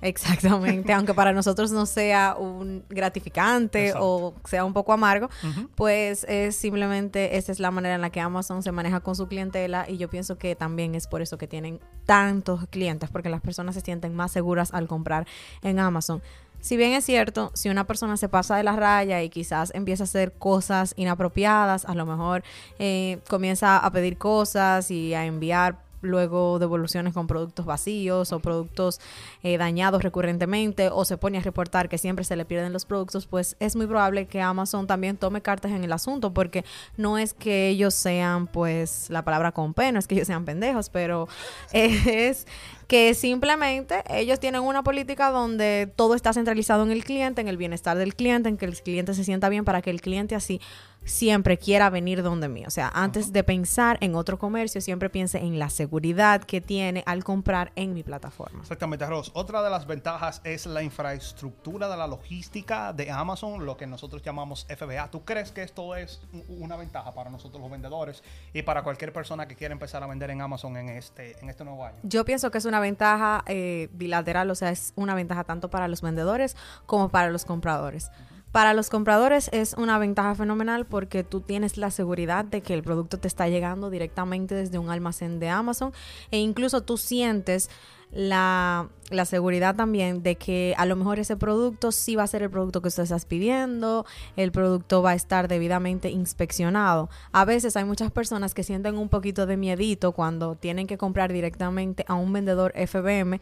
exactamente, 0.00 0.92
aunque 0.92 1.12
para 1.12 1.32
nosotros 1.32 1.72
no 1.72 1.84
sea 1.84 2.36
un 2.38 2.84
gratificante 2.88 3.92
o 3.98 4.34
sea 4.44 4.64
un 4.64 4.72
poco 4.72 4.92
amargo, 4.92 5.28
pues 5.74 6.24
es 6.28 6.54
simplemente 6.54 7.36
esa 7.36 7.50
es 7.50 7.58
la 7.58 7.72
manera 7.72 7.96
en 7.96 8.00
la 8.00 8.10
que 8.10 8.20
Amazon 8.20 8.62
se 8.62 8.70
maneja 8.70 9.00
con 9.00 9.16
su 9.16 9.26
clientela 9.26 9.84
y 9.88 9.96
yo 9.96 10.08
pienso 10.08 10.38
que 10.38 10.54
también 10.54 10.94
es 10.94 11.08
por 11.08 11.22
eso 11.22 11.38
que 11.38 11.48
tienen 11.48 11.80
tantos 12.06 12.66
clientes 12.70 13.10
porque 13.10 13.28
las 13.28 13.40
personas 13.40 13.74
se 13.74 13.80
sienten 13.80 14.14
más 14.14 14.30
seguras 14.30 14.72
al 14.72 14.86
comprar 14.86 15.26
en 15.62 15.80
Amazon. 15.80 16.22
Si 16.60 16.76
bien 16.76 16.92
es 16.92 17.04
cierto, 17.04 17.50
si 17.54 17.68
una 17.68 17.86
persona 17.86 18.16
se 18.16 18.28
pasa 18.28 18.56
de 18.56 18.62
la 18.62 18.76
raya 18.76 19.22
y 19.22 19.28
quizás 19.28 19.72
empieza 19.74 20.04
a 20.04 20.06
hacer 20.06 20.32
cosas 20.32 20.94
inapropiadas, 20.96 21.84
a 21.84 21.94
lo 21.94 22.06
mejor 22.06 22.44
eh, 22.78 23.18
comienza 23.28 23.78
a 23.78 23.90
pedir 23.90 24.18
cosas 24.18 24.90
y 24.90 25.14
a 25.14 25.26
enviar 25.26 25.85
luego 26.00 26.58
devoluciones 26.58 27.14
con 27.14 27.26
productos 27.26 27.66
vacíos 27.66 28.32
o 28.32 28.40
productos 28.40 29.00
eh, 29.42 29.58
dañados 29.58 30.02
recurrentemente 30.02 30.88
o 30.90 31.04
se 31.04 31.16
pone 31.16 31.38
a 31.38 31.40
reportar 31.40 31.88
que 31.88 31.98
siempre 31.98 32.24
se 32.24 32.36
le 32.36 32.44
pierden 32.44 32.72
los 32.72 32.84
productos, 32.84 33.26
pues 33.26 33.56
es 33.60 33.76
muy 33.76 33.86
probable 33.86 34.26
que 34.26 34.40
Amazon 34.40 34.86
también 34.86 35.16
tome 35.16 35.42
cartas 35.42 35.72
en 35.72 35.84
el 35.84 35.92
asunto 35.92 36.32
porque 36.32 36.64
no 36.96 37.18
es 37.18 37.34
que 37.34 37.68
ellos 37.68 37.94
sean 37.94 38.46
pues 38.46 39.10
la 39.10 39.24
palabra 39.24 39.52
con 39.52 39.74
P, 39.74 39.92
no 39.92 39.98
es 39.98 40.06
que 40.06 40.14
ellos 40.14 40.26
sean 40.26 40.44
pendejos, 40.44 40.90
pero 40.90 41.28
es 41.72 42.46
que 42.86 43.14
simplemente 43.14 44.02
ellos 44.08 44.38
tienen 44.38 44.62
una 44.62 44.82
política 44.82 45.30
donde 45.30 45.92
todo 45.96 46.14
está 46.14 46.32
centralizado 46.32 46.84
en 46.84 46.92
el 46.92 47.04
cliente, 47.04 47.40
en 47.40 47.48
el 47.48 47.56
bienestar 47.56 47.98
del 47.98 48.14
cliente, 48.14 48.48
en 48.48 48.56
que 48.56 48.64
el 48.64 48.80
cliente 48.80 49.14
se 49.14 49.24
sienta 49.24 49.48
bien 49.48 49.64
para 49.64 49.82
que 49.82 49.90
el 49.90 50.00
cliente 50.00 50.34
así 50.34 50.60
siempre 51.06 51.56
quiera 51.56 51.88
venir 51.88 52.22
donde 52.22 52.48
mí. 52.48 52.66
O 52.66 52.70
sea, 52.70 52.90
antes 52.92 53.32
de 53.32 53.42
pensar 53.44 53.96
en 54.00 54.14
otro 54.14 54.38
comercio, 54.38 54.80
siempre 54.80 55.08
piense 55.08 55.38
en 55.38 55.58
la 55.58 55.70
seguridad 55.70 56.42
que 56.42 56.60
tiene 56.60 57.02
al 57.06 57.24
comprar 57.24 57.72
en 57.76 57.94
mi 57.94 58.02
plataforma. 58.02 58.60
Exactamente, 58.60 59.06
Ross. 59.06 59.30
Otra 59.34 59.62
de 59.62 59.70
las 59.70 59.86
ventajas 59.86 60.40
es 60.44 60.66
la 60.66 60.82
infraestructura 60.82 61.88
de 61.88 61.96
la 61.96 62.06
logística 62.06 62.92
de 62.92 63.10
Amazon, 63.10 63.64
lo 63.64 63.76
que 63.76 63.86
nosotros 63.86 64.22
llamamos 64.22 64.66
FBA. 64.68 65.10
¿Tú 65.10 65.24
crees 65.24 65.52
que 65.52 65.62
esto 65.62 65.94
es 65.94 66.20
una 66.48 66.76
ventaja 66.76 67.14
para 67.14 67.30
nosotros 67.30 67.62
los 67.62 67.70
vendedores 67.70 68.22
y 68.52 68.62
para 68.62 68.82
cualquier 68.82 69.12
persona 69.12 69.46
que 69.46 69.54
quiera 69.54 69.72
empezar 69.72 70.02
a 70.02 70.06
vender 70.06 70.30
en 70.30 70.42
Amazon 70.42 70.76
en 70.76 70.88
este, 70.88 71.38
en 71.40 71.48
este 71.48 71.64
nuevo 71.64 71.84
año? 71.84 71.96
Yo 72.02 72.24
pienso 72.24 72.50
que 72.50 72.58
es 72.58 72.64
una 72.64 72.80
ventaja 72.80 73.44
eh, 73.46 73.88
bilateral, 73.92 74.50
o 74.50 74.54
sea, 74.54 74.70
es 74.70 74.92
una 74.96 75.14
ventaja 75.14 75.44
tanto 75.44 75.70
para 75.70 75.86
los 75.86 76.02
vendedores 76.02 76.56
como 76.86 77.08
para 77.08 77.30
los 77.30 77.44
compradores. 77.44 78.10
Para 78.56 78.72
los 78.72 78.88
compradores 78.88 79.50
es 79.52 79.74
una 79.74 79.98
ventaja 79.98 80.34
fenomenal 80.34 80.86
porque 80.86 81.22
tú 81.22 81.42
tienes 81.42 81.76
la 81.76 81.90
seguridad 81.90 82.42
de 82.42 82.62
que 82.62 82.72
el 82.72 82.82
producto 82.82 83.18
te 83.18 83.28
está 83.28 83.48
llegando 83.48 83.90
directamente 83.90 84.54
desde 84.54 84.78
un 84.78 84.88
almacén 84.88 85.38
de 85.38 85.50
Amazon 85.50 85.92
e 86.30 86.38
incluso 86.38 86.80
tú 86.80 86.96
sientes 86.96 87.68
la, 88.12 88.88
seguridad 89.26 89.76
también 89.76 90.22
de 90.22 90.36
que 90.36 90.74
a 90.78 90.86
lo 90.86 90.96
mejor 90.96 91.18
ese 91.18 91.36
producto 91.36 91.92
sí 91.92 92.16
va 92.16 92.22
a 92.22 92.26
ser 92.26 92.44
el 92.44 92.48
producto 92.48 92.80
que 92.80 92.88
usted 92.88 93.02
estás 93.02 93.26
pidiendo, 93.26 94.06
el 94.36 94.52
producto 94.52 95.02
va 95.02 95.10
a 95.10 95.14
estar 95.14 95.48
debidamente 95.48 96.08
inspeccionado. 96.08 97.10
A 97.32 97.44
veces 97.44 97.76
hay 97.76 97.84
muchas 97.84 98.10
personas 98.10 98.54
que 98.54 98.62
sienten 98.62 98.96
un 98.96 99.10
poquito 99.10 99.44
de 99.44 99.58
miedito 99.58 100.12
cuando 100.12 100.54
tienen 100.54 100.86
que 100.86 100.96
comprar 100.96 101.30
directamente 101.30 102.06
a 102.08 102.14
un 102.14 102.32
vendedor 102.32 102.72
FBM, 102.72 103.38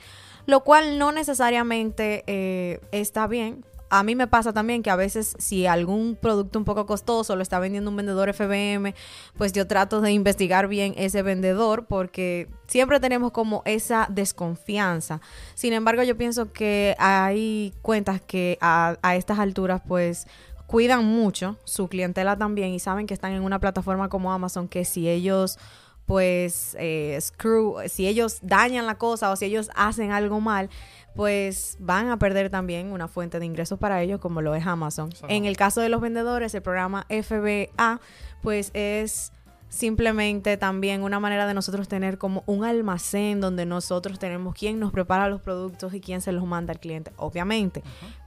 lo 0.47 0.65
cual 0.65 0.99
no 0.99 1.13
necesariamente 1.13 2.25
eh, 2.27 2.81
está 2.91 3.29
bien 3.29 3.65
a 3.95 4.03
mí 4.03 4.17
me 4.17 4.27
pasa 4.27 4.53
también 4.53 4.83
que 4.83 4.91
a 4.91 4.97
veces 4.97 5.37
si 5.39 5.67
algún 5.67 6.17
producto 6.21 6.59
un 6.59 6.65
poco 6.65 6.85
costoso 6.85 7.37
lo 7.37 7.43
está 7.43 7.61
vendiendo 7.61 7.91
un 7.91 7.97
vendedor 7.97 8.29
FBM, 8.35 8.93
pues 9.37 9.53
yo 9.53 9.69
trato 9.69 10.01
de 10.01 10.11
investigar 10.11 10.67
bien 10.67 10.95
ese 10.97 11.23
vendedor 11.23 11.87
porque 11.87 12.49
siempre 12.67 12.99
tenemos 12.99 13.31
como 13.31 13.63
esa 13.65 14.09
desconfianza. 14.11 15.21
Sin 15.55 15.73
embargo, 15.73 16.03
yo 16.03 16.17
pienso 16.17 16.53
que 16.53 16.97
hay 16.99 17.73
cuentas 17.83 18.21
que 18.21 18.59
a, 18.61 18.97
estas 19.15 19.39
alturas 19.39 19.81
pues 19.87 20.27
cuidan 20.67 21.05
mucho 21.05 21.57
su 21.63 21.87
clientela 21.87 22.37
también 22.37 22.75
y 22.75 22.81
saben 22.81 23.07
que 23.07 23.15
están 23.15 23.31
en 23.31 23.45
una 23.45 23.61
plataforma 23.61 24.09
como 24.09 24.33
Amazon 24.33 24.67
que 24.67 24.85
si 24.85 25.09
ellos 25.09 25.57
pues 26.05 26.77
eh, 26.81 27.17
screw, 27.21 27.77
si 27.89 28.09
ellos 28.09 28.39
dañan 28.43 28.87
la 28.87 28.99
cosa 28.99 29.31
o 29.31 29.37
si 29.37 29.47
ellos 29.47 29.71
hacen 29.75 30.11
algo 30.11 30.41
mal, 30.41 30.69
pues 31.15 31.77
van 31.81 32.09
a 32.11 32.19
perder 32.19 32.51
también 32.51 32.93
una 32.93 33.09
fuente 33.09 33.39
de 33.39 33.47
ingresos 33.47 33.79
para 33.79 34.03
ellos 34.03 34.21
como 34.21 34.43
lo 34.43 34.55
es 34.55 34.67
Amazon. 34.67 35.11
En 35.29 35.45
el 35.45 35.57
caso 35.57 35.81
de 35.81 35.89
los 35.89 36.01
vendedores, 36.01 36.55
el 36.55 36.63
programa 36.63 37.07
FBA 37.09 38.01
pues 38.43 38.71
es 38.75 39.33
simplemente 39.75 40.57
también 40.57 41.03
una 41.03 41.19
manera 41.19 41.47
de 41.47 41.55
nosotros 41.55 41.89
tener 41.89 42.17
como 42.17 42.45
un 42.47 42.65
almacén 42.65 43.41
donde 43.41 43.67
nosotros 43.67 44.21
tenemos 44.21 44.55
quién 44.55 44.79
nos 44.79 44.93
prepara 44.93 45.29
los 45.29 45.41
productos 45.41 45.93
y 45.95 46.01
quién 46.01 46.21
se 46.21 46.31
los 46.31 46.45
manda 46.47 46.73
al 46.73 46.79
cliente. 46.79 47.13
Obviamente, 47.17 47.83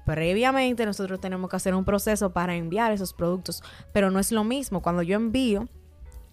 previamente 0.05 0.85
nosotros 0.85 1.21
tenemos 1.21 1.49
que 1.49 1.55
hacer 1.55 1.73
un 1.73 1.85
proceso 1.85 2.31
para 2.31 2.55
enviar 2.55 2.91
esos 2.91 3.13
productos, 3.13 3.63
pero 3.93 4.11
no 4.11 4.19
es 4.19 4.33
lo 4.33 4.43
mismo 4.43 4.81
cuando 4.81 5.03
yo 5.03 5.15
envío 5.15 5.69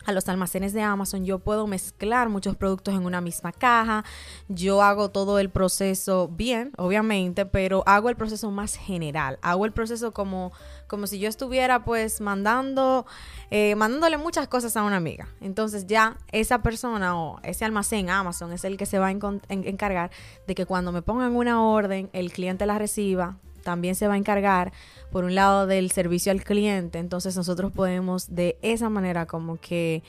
a 0.05 0.13
los 0.13 0.29
almacenes 0.29 0.73
de 0.73 0.83
Amazon, 0.83 1.25
yo 1.25 1.39
puedo 1.39 1.67
mezclar 1.67 2.29
muchos 2.29 2.57
productos 2.57 2.95
en 2.95 3.05
una 3.05 3.21
misma 3.21 3.53
caja, 3.53 4.05
yo 4.49 4.83
hago 4.83 5.11
todo 5.11 5.39
el 5.39 5.51
proceso 5.51 6.29
bien, 6.29 6.73
obviamente, 6.77 7.47
pero 7.47 7.83
hago 7.87 8.09
el 8.09 8.17
proceso 8.17 8.51
más 8.51 8.77
general, 8.77 9.39
hago 9.43 9.65
el 9.65 9.73
proceso 9.73 10.13
como, 10.13 10.53
como 10.87 11.07
si 11.07 11.19
yo 11.19 11.29
estuviera 11.29 11.85
pues 11.85 12.21
mandando, 12.21 13.07
eh, 13.51 13.75
mandándole 13.77 14.17
muchas 14.17 14.49
cosas 14.49 14.77
a 14.77 14.83
una 14.83 14.97
amiga. 14.97 15.29
Entonces 15.41 15.87
ya 15.87 16.19
esa 16.33 16.63
persona 16.63 17.19
o 17.19 17.41
ese 17.43 17.65
almacén 17.65 18.11
Amazon 18.11 18.53
es 18.53 18.65
el 18.65 18.77
que 18.77 18.87
se 18.87 18.99
va 18.99 19.09
a 19.09 19.11
encargar 19.11 20.11
de 20.47 20.55
que 20.55 20.67
cuando 20.67 20.93
me 20.93 21.03
pongan 21.03 21.35
una 21.37 21.63
orden, 21.63 22.11
el 22.13 22.33
cliente 22.33 22.67
la 22.67 22.79
reciba, 22.79 23.39
también 23.65 23.95
se 23.95 24.07
va 24.07 24.15
a 24.15 24.19
encargar, 24.19 24.73
por 25.11 25.25
un 25.25 25.35
lado, 25.35 25.67
del 25.67 25.91
servicio 25.91 26.31
al 26.31 26.45
cliente. 26.45 26.99
Entonces 26.99 27.37
nosotros 27.37 27.73
podemos 27.73 28.35
de 28.35 28.59
esa 28.63 28.89
manera 28.89 29.27
como 29.27 29.57
que 29.57 30.03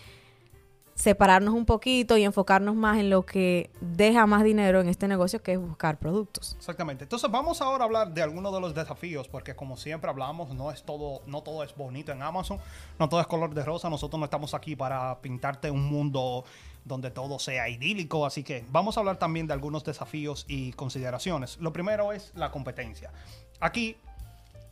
separarnos 0.96 1.54
un 1.54 1.66
poquito 1.66 2.18
y 2.18 2.24
enfocarnos 2.24 2.74
más 2.74 2.98
en 2.98 3.10
lo 3.10 3.26
que 3.26 3.70
deja 3.82 4.26
más 4.26 4.44
dinero 4.44 4.80
en 4.80 4.88
este 4.88 5.08
negocio, 5.08 5.44
que 5.44 5.54
es 5.54 5.60
buscar 5.60 6.00
productos. 6.00 6.56
Exactamente. 6.58 7.04
Entonces 7.04 7.30
vamos 7.30 7.62
ahora 7.62 7.84
a 7.84 7.88
hablar 7.88 8.14
de 8.14 8.24
algunos 8.24 8.54
de 8.54 8.62
los 8.62 8.74
desafíos, 8.74 9.28
porque 9.28 9.56
como 9.56 9.76
siempre 9.76 10.10
hablamos, 10.10 10.56
no 10.56 10.72
es 10.72 10.84
todo, 10.84 11.22
no 11.28 11.44
todo 11.44 11.64
es 11.64 11.76
bonito 11.76 12.14
en 12.14 12.22
Amazon, 12.22 12.60
no 12.98 13.10
todo 13.10 13.20
es 13.20 13.28
color 13.28 13.54
de 13.54 13.64
rosa. 13.64 13.90
Nosotros 13.90 14.18
no 14.18 14.26
estamos 14.26 14.54
aquí 14.54 14.76
para 14.76 15.20
pintarte 15.20 15.70
un 15.70 15.84
mundo 15.84 16.46
donde 16.86 17.12
todo 17.12 17.40
sea 17.40 17.68
idílico. 17.68 18.26
Así 18.26 18.44
que 18.44 18.66
vamos 18.70 18.96
a 18.96 19.02
hablar 19.02 19.18
también 19.18 19.48
de 19.48 19.54
algunos 19.54 19.84
desafíos 19.84 20.46
y 20.48 20.72
consideraciones. 20.74 21.58
Lo 21.58 21.74
primero 21.74 22.14
es 22.14 22.32
la 22.36 22.52
competencia. 22.52 23.12
Aquí 23.60 23.98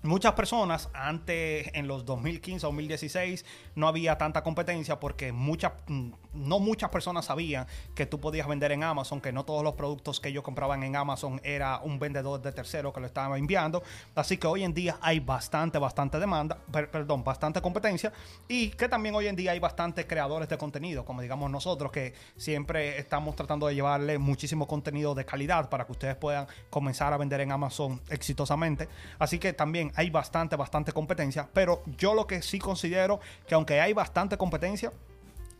muchas 0.03 0.33
personas 0.33 0.89
antes 0.93 1.69
en 1.73 1.87
los 1.87 2.05
2015 2.05 2.65
2016 2.65 3.45
no 3.75 3.87
había 3.87 4.17
tanta 4.17 4.43
competencia 4.43 4.99
porque 4.99 5.31
muchas 5.31 5.71
mm, 5.87 6.11
no 6.33 6.59
muchas 6.59 6.89
personas 6.89 7.25
sabían 7.25 7.67
que 7.95 8.05
tú 8.05 8.19
podías 8.19 8.47
vender 8.47 8.73
en 8.73 8.83
Amazon 8.83 9.21
que 9.21 9.31
no 9.31 9.45
todos 9.45 9.63
los 9.63 9.75
productos 9.75 10.19
que 10.19 10.29
ellos 10.29 10.43
compraban 10.43 10.83
en 10.83 10.95
Amazon 10.95 11.39
era 11.43 11.79
un 11.79 11.99
vendedor 11.99 12.41
de 12.41 12.51
tercero 12.51 12.91
que 12.91 12.99
lo 12.99 13.05
estaba 13.05 13.37
enviando. 13.37 13.83
Así 14.15 14.37
que 14.37 14.47
hoy 14.47 14.63
en 14.63 14.73
día 14.73 14.97
hay 15.01 15.19
bastante 15.19 15.77
bastante 15.77 16.19
demanda 16.19 16.57
perdón 16.71 17.23
bastante 17.23 17.61
competencia 17.61 18.11
y 18.47 18.69
que 18.69 18.89
también 18.89 19.15
hoy 19.15 19.27
en 19.27 19.35
día 19.35 19.51
hay 19.51 19.59
bastantes 19.59 20.05
creadores 20.05 20.49
de 20.49 20.57
contenido 20.57 21.05
como 21.05 21.21
digamos 21.21 21.49
nosotros 21.49 21.91
que 21.91 22.13
siempre 22.35 22.97
estamos 22.97 23.35
tratando 23.35 23.67
de 23.67 23.75
llevarle 23.75 24.17
muchísimo 24.17 24.67
contenido 24.67 25.15
de 25.15 25.25
calidad 25.25 25.69
para 25.69 25.85
que 25.85 25.93
ustedes 25.93 26.15
puedan 26.15 26.47
comenzar 26.69 27.13
a 27.13 27.17
vender 27.17 27.39
en 27.39 27.51
Amazon 27.51 28.01
exitosamente. 28.09 28.89
Así 29.19 29.39
que 29.39 29.53
también 29.53 29.92
hay 29.95 30.09
bastante, 30.09 30.55
bastante 30.55 30.91
competencia, 30.91 31.49
pero 31.53 31.83
yo 31.97 32.13
lo 32.13 32.27
que 32.27 32.41
sí 32.41 32.59
considero 32.59 33.19
que 33.47 33.55
aunque 33.55 33.79
hay 33.79 33.93
bastante 33.93 34.37
competencia, 34.37 34.91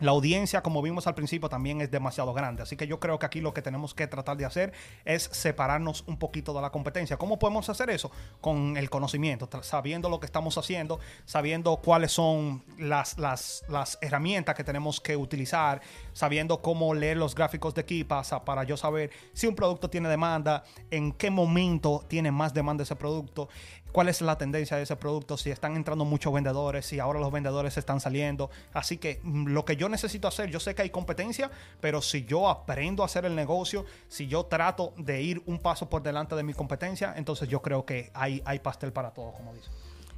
la 0.03 0.11
audiencia, 0.11 0.61
como 0.61 0.81
vimos 0.81 1.07
al 1.07 1.15
principio, 1.15 1.47
también 1.49 1.79
es 1.79 1.89
demasiado 1.89 2.33
grande. 2.33 2.63
Así 2.63 2.75
que 2.75 2.87
yo 2.87 2.99
creo 2.99 3.19
que 3.19 3.25
aquí 3.25 3.39
lo 3.39 3.53
que 3.53 3.61
tenemos 3.61 3.93
que 3.93 4.05
tratar 4.05 4.35
de 4.35 4.43
hacer 4.43 4.73
es 5.05 5.23
separarnos 5.31 6.03
un 6.07 6.17
poquito 6.17 6.53
de 6.53 6.61
la 6.61 6.71
competencia. 6.71 7.15
¿Cómo 7.15 7.39
podemos 7.39 7.69
hacer 7.69 7.89
eso? 7.89 8.11
Con 8.41 8.75
el 8.75 8.89
conocimiento, 8.89 9.47
sabiendo 9.61 10.09
lo 10.09 10.19
que 10.19 10.25
estamos 10.25 10.57
haciendo, 10.57 10.99
sabiendo 11.25 11.77
cuáles 11.77 12.11
son 12.11 12.63
las, 12.77 13.17
las, 13.17 13.63
las 13.69 13.97
herramientas 14.01 14.55
que 14.55 14.63
tenemos 14.63 14.99
que 14.99 15.15
utilizar, 15.15 15.81
sabiendo 16.11 16.61
cómo 16.61 16.93
leer 16.93 17.17
los 17.17 17.33
gráficos 17.33 17.73
de 17.73 17.83
para, 18.05 18.43
para 18.43 18.63
yo 18.63 18.75
saber 18.75 19.11
si 19.33 19.47
un 19.47 19.55
producto 19.55 19.89
tiene 19.89 20.09
demanda, 20.09 20.63
en 20.89 21.13
qué 21.13 21.29
momento 21.29 22.03
tiene 22.09 22.31
más 22.31 22.53
demanda 22.53 22.83
ese 22.83 22.95
producto, 22.95 23.47
cuál 23.93 24.09
es 24.09 24.21
la 24.21 24.37
tendencia 24.37 24.75
de 24.75 24.83
ese 24.83 24.97
producto, 24.97 25.37
si 25.37 25.51
están 25.51 25.77
entrando 25.77 26.03
muchos 26.03 26.33
vendedores, 26.33 26.85
si 26.85 26.99
ahora 26.99 27.19
los 27.19 27.31
vendedores 27.31 27.77
están 27.77 28.01
saliendo. 28.01 28.49
Así 28.73 28.97
que 28.97 29.21
mm, 29.23 29.47
lo 29.47 29.63
que 29.63 29.77
yo 29.77 29.87
necesito 29.87 30.27
hacer, 30.27 30.49
yo 30.49 30.59
sé 30.59 30.75
que 30.75 30.81
hay 30.81 30.89
competencia, 30.89 31.49
pero 31.79 32.01
si 32.01 32.25
yo 32.25 32.49
aprendo 32.49 33.03
a 33.03 33.05
hacer 33.05 33.23
el 33.23 33.35
negocio, 33.35 33.85
si 34.09 34.27
yo 34.27 34.47
trato 34.47 34.93
de 34.97 35.21
ir 35.21 35.41
un 35.45 35.59
paso 35.59 35.89
por 35.89 36.03
delante 36.03 36.35
de 36.35 36.43
mi 36.43 36.53
competencia, 36.53 37.13
entonces 37.15 37.47
yo 37.47 37.61
creo 37.61 37.85
que 37.85 38.11
hay, 38.13 38.41
hay 38.45 38.59
pastel 38.59 38.91
para 38.91 39.11
todos, 39.11 39.35
como 39.35 39.53
dicen. 39.53 39.71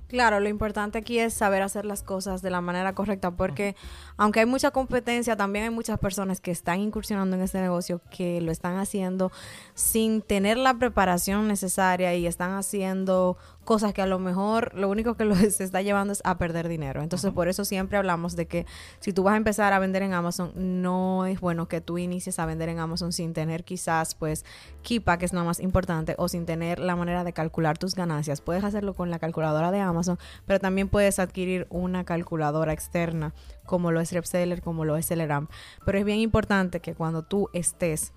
Claro, 0.08 0.40
lo 0.40 0.50
importante 0.50 1.00
aquí 1.00 1.18
es 1.18 1.34
saber 1.34 1.64
hacer 1.64 1.84
las 1.84 2.04
cosas 2.04 2.44
de 2.44 2.52
la 2.52 2.62
manera 2.62 2.94
correcta, 2.94 3.32
porque 3.32 3.76
aunque 4.18 4.40
hay 4.42 4.46
mucha 4.46 4.70
competencia, 4.70 5.36
también 5.36 5.66
hay 5.66 5.72
muchas 5.72 5.98
personas 5.98 6.40
que 6.40 6.52
están 6.52 6.80
incursionando 6.80 7.36
en 7.36 7.42
este 7.42 7.60
negocio 7.60 8.02
que 8.12 8.40
lo 8.40 8.52
están 8.52 8.78
haciendo 8.78 9.32
sin 9.74 10.22
tener 10.22 10.58
la 10.58 10.76
preparación 10.76 11.48
necesaria 11.48 12.14
y 12.14 12.28
están 12.28 12.52
haciendo 12.52 13.38
cosas 13.66 13.94
que 13.94 14.02
a 14.02 14.06
lo 14.06 14.20
mejor 14.20 14.74
lo 14.76 14.90
único 14.90 15.16
que 15.16 15.52
se 15.52 15.64
está 15.66 15.82
llevando 15.82 16.14
es 16.14 16.22
a 16.24 16.38
perder 16.38 16.70
dinero. 16.70 17.02
Entonces, 17.02 17.34
por 17.34 17.50
eso 17.50 17.66
siempre 17.66 17.98
hablamos 17.98 18.36
de 18.36 18.46
que 18.48 18.66
si 19.00 19.12
tú 19.12 19.24
vas 19.24 19.34
a 19.34 19.38
empezar 19.38 19.74
a 19.74 19.80
vender 19.80 20.04
en 20.04 20.14
Amazon, 20.14 20.52
no 20.56 21.26
es 21.26 21.42
bueno 21.42 21.68
que 21.68 21.82
tú 21.82 21.98
inicies 21.98 22.40
a 22.40 22.46
vender 22.46 22.70
en 22.70 22.80
Amazon 22.80 23.12
sin 23.12 23.34
tener 23.34 23.66
quizás, 23.66 24.16
pues, 24.16 24.46
Kipa, 24.84 25.18
que 25.18 25.26
es 25.26 25.34
nada 25.34 25.46
más 25.46 25.60
importante, 25.60 26.16
o 26.18 26.30
sin 26.30 26.46
tener 26.46 26.80
la 26.80 26.96
manera 26.96 27.24
de 27.24 27.34
calcular 27.34 27.78
tus 27.78 27.96
ganancias. 27.96 28.40
Puedes 28.40 28.64
hacerlo 28.64 28.94
con 28.94 29.10
la 29.12 29.20
calculadora 29.20 29.72
de 29.72 29.80
Amazon, 29.80 30.18
pero 30.46 30.60
también 30.60 30.88
puedes 30.88 31.20
adquirir 31.20 31.68
una 31.70 32.06
calculadora 32.06 32.72
externa, 32.72 33.34
como 33.66 33.92
lo 33.92 34.00
es 34.00 34.12
Repseller, 34.12 34.62
como 34.62 34.86
lo 34.86 34.96
es 34.96 35.08
Celeram. 35.08 35.48
Pero 35.86 35.98
es 35.98 36.06
bien 36.06 36.20
importante 36.20 36.80
que 36.80 36.94
cuando 36.94 37.24
tú 37.24 37.50
estés 37.54 38.14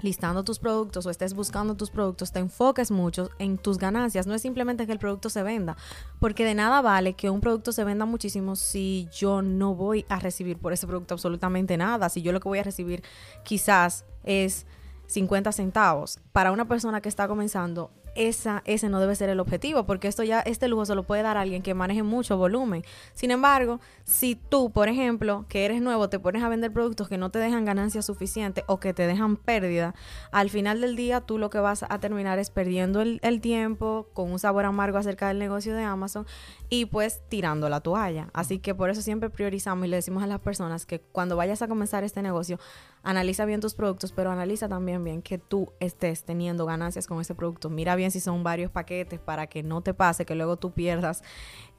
listando 0.00 0.44
tus 0.44 0.58
productos 0.58 1.06
o 1.06 1.10
estés 1.10 1.34
buscando 1.34 1.74
tus 1.76 1.90
productos, 1.90 2.32
te 2.32 2.38
enfoques 2.38 2.90
mucho 2.90 3.30
en 3.38 3.58
tus 3.58 3.78
ganancias. 3.78 4.26
No 4.26 4.34
es 4.34 4.42
simplemente 4.42 4.86
que 4.86 4.92
el 4.92 4.98
producto 4.98 5.30
se 5.30 5.42
venda, 5.42 5.76
porque 6.20 6.44
de 6.44 6.54
nada 6.54 6.82
vale 6.82 7.14
que 7.14 7.30
un 7.30 7.40
producto 7.40 7.72
se 7.72 7.84
venda 7.84 8.04
muchísimo 8.04 8.56
si 8.56 9.08
yo 9.12 9.42
no 9.42 9.74
voy 9.74 10.04
a 10.08 10.18
recibir 10.18 10.58
por 10.58 10.72
ese 10.72 10.86
producto 10.86 11.14
absolutamente 11.14 11.76
nada. 11.76 12.08
Si 12.08 12.22
yo 12.22 12.32
lo 12.32 12.40
que 12.40 12.48
voy 12.48 12.58
a 12.58 12.64
recibir 12.64 13.02
quizás 13.44 14.04
es 14.24 14.66
50 15.06 15.52
centavos. 15.52 16.18
Para 16.32 16.52
una 16.52 16.66
persona 16.66 17.00
que 17.00 17.08
está 17.08 17.28
comenzando, 17.28 17.90
esa, 18.14 18.62
ese 18.64 18.88
no 18.88 19.00
debe 19.00 19.14
ser 19.14 19.28
el 19.28 19.40
objetivo, 19.40 19.84
porque 19.84 20.08
esto 20.08 20.22
ya, 20.22 20.40
este 20.40 20.68
lujo 20.68 20.86
se 20.86 20.94
lo 20.94 21.02
puede 21.02 21.22
dar 21.22 21.36
a 21.36 21.40
alguien 21.42 21.62
que 21.62 21.74
maneje 21.74 22.02
mucho 22.02 22.36
volumen. 22.36 22.84
Sin 23.14 23.30
embargo, 23.30 23.80
si 24.04 24.36
tú, 24.36 24.70
por 24.70 24.88
ejemplo, 24.88 25.44
que 25.48 25.64
eres 25.64 25.80
nuevo, 25.80 26.08
te 26.08 26.18
pones 26.18 26.42
a 26.42 26.48
vender 26.48 26.72
productos 26.72 27.08
que 27.08 27.18
no 27.18 27.30
te 27.30 27.38
dejan 27.38 27.64
ganancia 27.64 28.02
suficiente 28.02 28.64
o 28.66 28.80
que 28.80 28.94
te 28.94 29.06
dejan 29.06 29.36
pérdida, 29.36 29.94
al 30.32 30.50
final 30.50 30.80
del 30.80 30.96
día 30.96 31.20
tú 31.20 31.38
lo 31.38 31.50
que 31.50 31.58
vas 31.58 31.84
a 31.88 31.98
terminar 32.00 32.38
es 32.38 32.50
perdiendo 32.50 33.00
el, 33.00 33.20
el 33.22 33.40
tiempo 33.40 34.08
con 34.12 34.32
un 34.32 34.38
sabor 34.38 34.64
amargo 34.64 34.98
acerca 34.98 35.28
del 35.28 35.38
negocio 35.38 35.74
de 35.74 35.82
Amazon 35.82 36.26
y 36.68 36.86
pues 36.86 37.22
tirando 37.28 37.68
la 37.68 37.80
toalla. 37.80 38.28
Así 38.32 38.58
que 38.58 38.74
por 38.74 38.90
eso 38.90 39.02
siempre 39.02 39.30
priorizamos 39.30 39.86
y 39.86 39.88
le 39.88 39.96
decimos 39.96 40.22
a 40.22 40.26
las 40.26 40.40
personas 40.40 40.86
que 40.86 41.00
cuando 41.00 41.36
vayas 41.36 41.62
a 41.62 41.68
comenzar 41.68 42.04
este 42.04 42.22
negocio, 42.22 42.58
analiza 43.04 43.44
bien 43.44 43.60
tus 43.60 43.74
productos, 43.74 44.12
pero 44.12 44.30
analiza 44.30 44.68
también 44.68 45.04
bien 45.04 45.22
que 45.22 45.38
tú 45.38 45.72
estés 45.78 46.24
teniendo 46.24 46.66
ganancias 46.66 47.06
con 47.06 47.20
ese 47.20 47.34
producto. 47.34 47.70
Mira 47.70 47.94
bien 47.94 48.10
si 48.10 48.20
son 48.20 48.42
varios 48.42 48.70
paquetes 48.70 49.20
para 49.20 49.46
que 49.46 49.62
no 49.62 49.82
te 49.82 49.94
pase 49.94 50.24
que 50.24 50.34
luego 50.34 50.56
tú 50.56 50.72
pierdas 50.72 51.22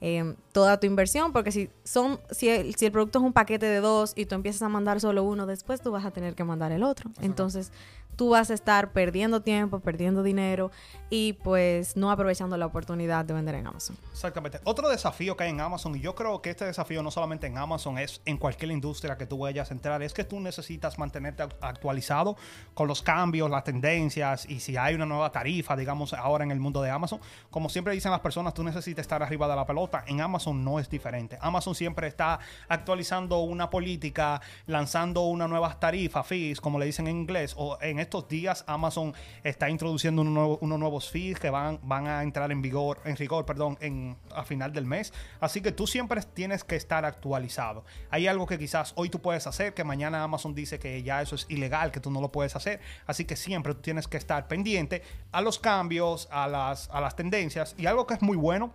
eh, 0.00 0.34
toda 0.52 0.78
tu 0.78 0.86
inversión, 0.86 1.32
porque 1.32 1.52
si 1.52 1.70
son, 1.84 2.20
si 2.30 2.48
el, 2.48 2.74
si 2.76 2.86
el 2.86 2.92
producto 2.92 3.18
es 3.18 3.24
un 3.24 3.32
paquete 3.32 3.66
de 3.66 3.80
dos 3.80 4.12
y 4.16 4.26
tú 4.26 4.34
empiezas 4.34 4.62
a 4.62 4.68
mandar 4.68 5.00
solo 5.00 5.24
uno, 5.24 5.46
después 5.46 5.80
tú 5.80 5.90
vas 5.90 6.04
a 6.04 6.12
tener 6.12 6.34
que 6.34 6.44
mandar 6.44 6.72
el 6.72 6.82
otro. 6.82 7.10
Entonces, 7.20 7.72
tú 8.16 8.30
vas 8.30 8.50
a 8.50 8.54
estar 8.54 8.92
perdiendo 8.92 9.42
tiempo, 9.42 9.80
perdiendo 9.80 10.22
dinero 10.22 10.70
y 11.10 11.34
pues 11.34 11.96
no 11.96 12.10
aprovechando 12.10 12.56
la 12.56 12.66
oportunidad 12.66 13.24
de 13.24 13.34
vender 13.34 13.54
en 13.56 13.66
Amazon. 13.66 13.96
Exactamente. 14.10 14.58
Otro 14.64 14.88
desafío 14.88 15.36
que 15.36 15.44
hay 15.44 15.50
en 15.50 15.60
Amazon, 15.60 15.94
y 15.96 16.00
yo 16.00 16.14
creo 16.14 16.40
que 16.42 16.50
este 16.50 16.64
desafío 16.64 17.02
no 17.02 17.10
solamente 17.10 17.46
en 17.46 17.58
Amazon, 17.58 17.98
es 17.98 18.22
en 18.24 18.38
cualquier 18.38 18.70
industria 18.70 19.16
que 19.16 19.26
tú 19.26 19.38
vayas 19.38 19.70
a 19.70 19.74
entrar, 19.74 20.02
es 20.02 20.14
que 20.14 20.24
tú 20.24 20.40
necesitas 20.40 20.98
mantenerte 21.20 21.42
actualizado 21.60 22.36
con 22.74 22.88
los 22.88 23.02
cambios, 23.02 23.50
las 23.50 23.64
tendencias 23.64 24.46
y 24.48 24.60
si 24.60 24.76
hay 24.76 24.94
una 24.94 25.06
nueva 25.06 25.32
tarifa, 25.32 25.76
digamos, 25.76 26.12
ahora 26.12 26.44
en 26.44 26.50
el 26.50 26.60
mundo 26.60 26.82
de 26.82 26.90
Amazon. 26.90 27.20
Como 27.50 27.68
siempre 27.68 27.94
dicen 27.94 28.10
las 28.10 28.20
personas, 28.20 28.54
tú 28.54 28.62
necesitas 28.62 29.02
estar 29.02 29.22
arriba 29.22 29.48
de 29.48 29.56
la 29.56 29.66
pelota. 29.66 30.04
En 30.06 30.20
Amazon 30.20 30.62
no 30.62 30.78
es 30.78 30.88
diferente. 30.88 31.38
Amazon 31.40 31.74
siempre 31.74 32.06
está 32.06 32.38
actualizando 32.68 33.40
una 33.40 33.70
política, 33.70 34.40
lanzando 34.66 35.22
una 35.22 35.48
nueva 35.48 35.78
tarifa, 35.78 36.22
fees, 36.22 36.60
como 36.60 36.78
le 36.78 36.86
dicen 36.86 37.06
en 37.06 37.16
inglés, 37.16 37.54
o 37.56 37.78
en 37.80 37.98
estos 37.98 38.28
días 38.28 38.64
Amazon 38.66 39.14
está 39.42 39.70
introduciendo 39.70 40.22
unos 40.22 40.78
nuevos 40.78 41.10
fees 41.10 41.38
que 41.38 41.50
van, 41.50 41.80
van 41.82 42.06
a 42.06 42.22
entrar 42.22 42.52
en 42.52 42.60
vigor, 42.60 43.00
en 43.04 43.16
rigor, 43.16 43.46
perdón, 43.46 43.78
en, 43.80 44.16
a 44.34 44.44
final 44.44 44.72
del 44.72 44.84
mes. 44.84 45.12
Así 45.40 45.60
que 45.60 45.72
tú 45.72 45.86
siempre 45.86 46.20
tienes 46.34 46.64
que 46.64 46.76
estar 46.76 47.04
actualizado. 47.04 47.84
Hay 48.10 48.26
algo 48.26 48.46
que 48.46 48.58
quizás 48.58 48.92
hoy 48.96 49.08
tú 49.08 49.20
puedes 49.20 49.46
hacer, 49.46 49.72
que 49.74 49.84
mañana 49.84 50.22
Amazon 50.22 50.54
dice 50.54 50.78
que 50.78 51.02
ya 51.06 51.22
eso 51.22 51.34
es 51.34 51.46
ilegal, 51.48 51.90
que 51.90 52.00
tú 52.00 52.10
no 52.10 52.20
lo 52.20 52.30
puedes 52.30 52.54
hacer. 52.54 52.80
Así 53.06 53.24
que 53.24 53.36
siempre 53.36 53.74
tú 53.74 53.80
tienes 53.80 54.06
que 54.06 54.18
estar 54.18 54.46
pendiente 54.48 55.02
a 55.32 55.40
los 55.40 55.58
cambios, 55.58 56.28
a 56.30 56.46
las, 56.46 56.90
a 56.90 57.00
las 57.00 57.16
tendencias. 57.16 57.74
Y 57.78 57.86
algo 57.86 58.06
que 58.06 58.14
es 58.14 58.22
muy 58.22 58.36
bueno 58.36 58.72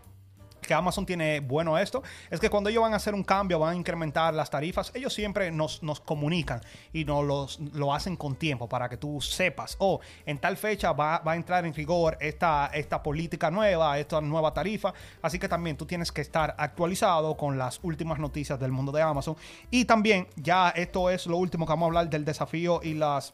que 0.62 0.74
Amazon 0.74 1.06
tiene 1.06 1.40
bueno 1.40 1.78
esto, 1.78 2.04
es 2.30 2.40
que 2.40 2.50
cuando 2.50 2.70
ellos 2.70 2.82
van 2.82 2.94
a 2.94 2.98
hacer 2.98 3.14
un 3.14 3.24
cambio, 3.24 3.60
van 3.60 3.74
a 3.74 3.76
incrementar 3.76 4.34
las 4.34 4.50
tarifas, 4.50 4.92
ellos 4.94 5.14
siempre 5.14 5.52
nos, 5.52 5.84
nos 5.84 6.00
comunican 6.00 6.62
y 6.94 7.06
nos 7.06 7.26
los, 7.26 7.60
lo 7.74 7.94
hacen 7.94 8.16
con 8.16 8.36
tiempo 8.36 8.70
para 8.70 8.90
que 8.90 8.98
tú 8.98 9.20
sepas, 9.22 9.76
oh, 9.80 10.00
en 10.26 10.40
tal 10.40 10.58
fecha 10.58 10.94
va, 10.94 11.20
va 11.20 11.34
a 11.34 11.36
entrar 11.36 11.66
en 11.66 11.74
rigor 11.74 12.18
esta, 12.20 12.72
esta 12.74 13.02
política 13.02 13.52
nueva, 13.52 14.00
esta 14.00 14.22
nueva 14.22 14.54
tarifa, 14.54 14.94
así 15.22 15.40
que 15.40 15.48
también 15.48 15.78
tú 15.78 15.86
tienes 15.86 16.12
que 16.12 16.22
estar 16.22 16.56
actualizado 16.58 17.36
con 17.36 17.58
las 17.58 17.80
últimas 17.84 18.20
noticias 18.20 18.60
del 18.60 18.72
mundo 18.72 18.92
de 18.92 19.02
Amazon. 19.02 19.36
Y 19.70 19.86
también, 19.86 20.28
ya 20.36 20.70
esto 20.70 21.10
es 21.10 21.28
lo 21.28 21.38
último 21.38 21.66
que 21.66 21.72
vamos 21.72 21.86
a 21.86 21.88
hablar 21.88 22.10
del 22.10 22.26
desafío 22.26 22.82
y 22.84 22.94
las 22.94 23.34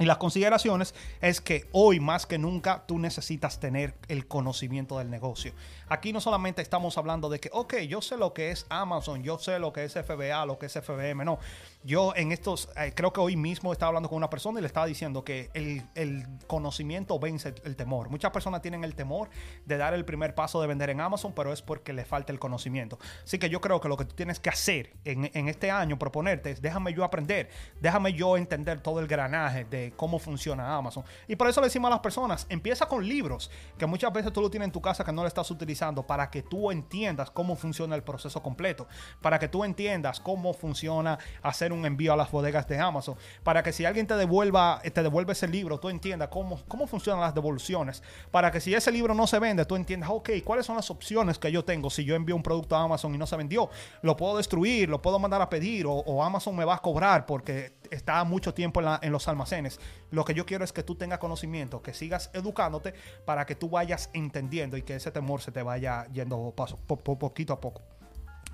y 0.00 0.06
las 0.06 0.16
consideraciones 0.16 0.94
es 1.20 1.42
que 1.42 1.68
hoy 1.72 2.00
más 2.00 2.24
que 2.24 2.38
nunca 2.38 2.84
tú 2.86 2.98
necesitas 2.98 3.60
tener 3.60 3.94
el 4.08 4.26
conocimiento 4.26 4.96
del 4.96 5.10
negocio. 5.10 5.52
Aquí 5.88 6.12
no 6.14 6.22
solamente 6.22 6.62
estamos 6.62 6.96
hablando 6.96 7.28
de 7.28 7.38
que, 7.38 7.50
ok, 7.52 7.80
yo 7.80 8.00
sé 8.00 8.16
lo 8.16 8.32
que 8.32 8.50
es 8.50 8.64
Amazon, 8.70 9.22
yo 9.22 9.38
sé 9.38 9.58
lo 9.58 9.74
que 9.74 9.84
es 9.84 9.92
FBA, 9.92 10.46
lo 10.46 10.58
que 10.58 10.66
es 10.66 10.72
FBM, 10.72 11.26
no. 11.26 11.38
Yo 11.82 12.12
en 12.14 12.30
estos, 12.30 12.68
eh, 12.76 12.92
creo 12.94 13.10
que 13.10 13.20
hoy 13.20 13.36
mismo 13.36 13.72
estaba 13.72 13.88
hablando 13.88 14.10
con 14.10 14.18
una 14.18 14.28
persona 14.28 14.58
y 14.58 14.62
le 14.62 14.66
estaba 14.66 14.84
diciendo 14.84 15.24
que 15.24 15.50
el, 15.54 15.82
el, 15.94 16.26
conocimiento 16.46 17.18
vence 17.18 17.54
el 17.64 17.74
temor. 17.74 18.10
Muchas 18.10 18.32
personas 18.32 18.60
tienen 18.60 18.84
el 18.84 18.94
temor 18.94 19.30
de 19.64 19.78
dar 19.78 19.94
el 19.94 20.04
primer 20.04 20.34
paso 20.34 20.60
de 20.60 20.66
vender 20.66 20.90
en 20.90 21.00
Amazon, 21.00 21.32
pero 21.34 21.54
es 21.54 21.62
porque 21.62 21.94
le 21.94 22.04
falta 22.04 22.32
el 22.32 22.38
conocimiento. 22.38 22.98
Así 23.24 23.38
que 23.38 23.48
yo 23.48 23.62
creo 23.62 23.80
que 23.80 23.88
lo 23.88 23.96
que 23.96 24.04
tú 24.04 24.14
tienes 24.14 24.38
que 24.40 24.50
hacer 24.50 24.92
en, 25.04 25.30
en 25.32 25.48
este 25.48 25.70
año, 25.70 25.98
proponerte, 25.98 26.50
es 26.50 26.60
déjame 26.60 26.92
yo 26.92 27.02
aprender, 27.02 27.48
déjame 27.80 28.12
yo 28.12 28.36
entender 28.36 28.80
todo 28.82 29.00
el 29.00 29.06
granaje 29.06 29.64
de 29.64 29.94
cómo 29.96 30.18
funciona 30.18 30.76
Amazon. 30.76 31.04
Y 31.28 31.36
por 31.36 31.48
eso 31.48 31.62
le 31.62 31.68
decimos 31.68 31.88
a 31.88 31.92
las 31.92 32.00
personas, 32.00 32.46
empieza 32.50 32.86
con 32.86 33.08
libros, 33.08 33.50
que 33.78 33.86
muchas 33.86 34.12
veces 34.12 34.34
tú 34.34 34.42
lo 34.42 34.50
tienes 34.50 34.66
en 34.66 34.72
tu 34.72 34.82
casa 34.82 35.02
que 35.02 35.12
no 35.12 35.22
lo 35.22 35.28
estás 35.28 35.50
utilizando, 35.50 36.06
para 36.06 36.30
que 36.30 36.42
tú 36.42 36.70
entiendas 36.70 37.30
cómo 37.30 37.56
funciona 37.56 37.96
el 37.96 38.02
proceso 38.02 38.42
completo, 38.42 38.86
para 39.22 39.38
que 39.38 39.48
tú 39.48 39.64
entiendas 39.64 40.20
cómo 40.20 40.52
funciona 40.52 41.18
hacer 41.42 41.69
un 41.72 41.86
envío 41.86 42.12
a 42.12 42.16
las 42.16 42.30
bodegas 42.30 42.66
de 42.68 42.78
Amazon, 42.78 43.16
para 43.42 43.62
que 43.62 43.72
si 43.72 43.84
alguien 43.84 44.06
te 44.06 44.14
devuelva, 44.14 44.80
te 44.82 45.02
devuelve 45.02 45.32
ese 45.32 45.48
libro, 45.48 45.78
tú 45.78 45.88
entiendas 45.88 46.28
cómo, 46.28 46.60
cómo 46.68 46.86
funcionan 46.86 47.20
las 47.20 47.34
devoluciones, 47.34 48.02
para 48.30 48.50
que 48.50 48.60
si 48.60 48.74
ese 48.74 48.92
libro 48.92 49.14
no 49.14 49.26
se 49.26 49.38
vende, 49.38 49.64
tú 49.64 49.76
entiendas, 49.76 50.10
ok, 50.10 50.30
¿cuáles 50.44 50.66
son 50.66 50.76
las 50.76 50.90
opciones 50.90 51.38
que 51.38 51.50
yo 51.50 51.64
tengo 51.64 51.90
si 51.90 52.04
yo 52.04 52.14
envío 52.14 52.36
un 52.36 52.42
producto 52.42 52.76
a 52.76 52.82
Amazon 52.82 53.14
y 53.14 53.18
no 53.18 53.26
se 53.26 53.36
vendió? 53.36 53.70
Lo 54.02 54.16
puedo 54.16 54.36
destruir, 54.36 54.88
lo 54.88 55.00
puedo 55.02 55.18
mandar 55.18 55.42
a 55.42 55.48
pedir 55.48 55.86
o, 55.86 56.22
Amazon 56.22 56.54
me 56.54 56.64
va 56.64 56.74
a 56.74 56.78
cobrar 56.78 57.26
porque 57.26 57.72
está 57.90 58.22
mucho 58.24 58.52
tiempo 58.54 58.80
en, 59.02 59.12
los 59.12 59.28
almacenes. 59.28 59.80
Lo 60.10 60.24
que 60.24 60.34
yo 60.34 60.44
quiero 60.44 60.64
es 60.64 60.72
que 60.72 60.82
tú 60.82 60.94
tengas 60.94 61.18
conocimiento, 61.18 61.82
que 61.82 61.94
sigas 61.94 62.30
educándote 62.34 62.94
para 63.24 63.46
que 63.46 63.54
tú 63.54 63.70
vayas 63.70 64.10
entendiendo 64.12 64.76
y 64.76 64.82
que 64.82 64.96
ese 64.96 65.10
temor 65.10 65.40
se 65.40 65.52
te 65.52 65.62
vaya 65.62 66.06
yendo 66.12 66.52
paso, 66.56 66.78
po, 66.86 66.96
po, 66.96 67.18
poquito 67.18 67.52
a 67.52 67.60
poco. 67.60 67.82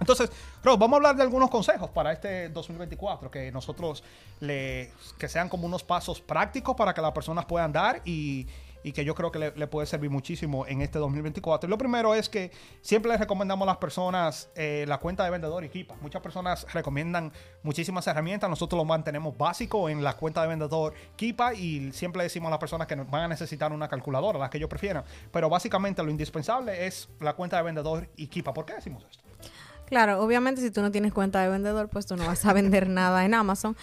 Entonces, 0.01 0.31
Rob, 0.63 0.79
vamos 0.79 0.95
a 0.95 0.97
hablar 0.97 1.17
de 1.17 1.23
algunos 1.23 1.51
consejos 1.51 1.91
para 1.91 2.13
este 2.13 2.49
2024 2.51 3.31
que 3.31 3.51
nosotros 3.51 4.05
le 4.41 4.93
que 5.19 5.29
sean 5.29 5.49
como 5.49 5.67
unos 5.67 5.83
pasos 5.83 6.21
prácticos 6.21 6.77
para 6.77 6.93
que 6.93 7.01
las 7.01 7.13
personas 7.13 7.47
puedan 7.47 7.73
dar 7.73 8.03
y, 8.05 8.47
que 8.95 9.05
yo 9.05 9.17
creo 9.17 9.33
que 9.33 9.41
le, 9.41 9.67
puede 9.67 9.85
servir 9.85 10.11
muchísimo 10.11 10.65
en 10.65 10.81
este 10.81 11.01
2024. 11.01 11.67
Y 11.67 11.71
lo 11.71 11.77
primero 11.77 12.15
es 12.15 12.29
que 12.29 12.53
siempre 12.83 13.11
les 13.11 13.19
recomendamos 13.19 13.67
a 13.67 13.73
las 13.73 13.79
personas 13.79 14.49
eh, 14.55 14.85
la 14.87 14.99
cuenta 14.99 15.25
de 15.25 15.31
vendedor 15.31 15.65
y 15.65 15.69
Kipa. 15.69 15.97
Muchas 16.01 16.23
personas 16.23 16.73
recomiendan 16.73 17.33
muchísimas 17.65 18.07
herramientas, 18.07 18.49
nosotros 18.49 18.79
lo 18.79 18.85
mantenemos 18.85 19.37
básico 19.37 19.89
en 19.89 20.05
la 20.05 20.13
cuenta 20.13 20.43
de 20.43 20.47
vendedor 20.47 20.95
Kipa 21.17 21.53
y 21.53 21.91
siempre 21.91 22.23
decimos 22.23 22.47
a 22.47 22.51
las 22.51 22.61
personas 22.61 22.87
que 22.87 22.95
van 22.95 23.23
a 23.23 23.29
necesitar 23.29 23.73
una 23.73 23.89
calculadora, 23.89 24.39
las 24.39 24.51
que 24.51 24.59
ellos 24.59 24.71
prefieran. 24.71 25.03
Pero 25.33 25.51
básicamente 25.51 26.01
lo 26.05 26.11
indispensable 26.13 26.87
es 26.87 27.09
la 27.19 27.33
cuenta 27.33 27.57
de 27.57 27.65
vendedor 27.65 28.09
y. 28.15 28.29
¿Por 28.41 28.65
qué 28.65 28.75
decimos 28.75 29.05
esto? 29.11 29.26
Claro, 29.87 30.21
obviamente 30.21 30.61
si 30.61 30.73
tú 30.73 30.83
no 30.83 30.91
tienes 30.91 31.13
cuenta 31.13 31.41
de 31.41 31.49
vendedor, 31.49 31.89
pues 31.89 32.07
tú 32.07 32.17
no 32.17 32.27
vas 32.27 32.45
a 32.45 32.53
vender 32.55 32.89
nada 32.89 33.25
en 33.25 33.35
Amazon. 33.35 33.77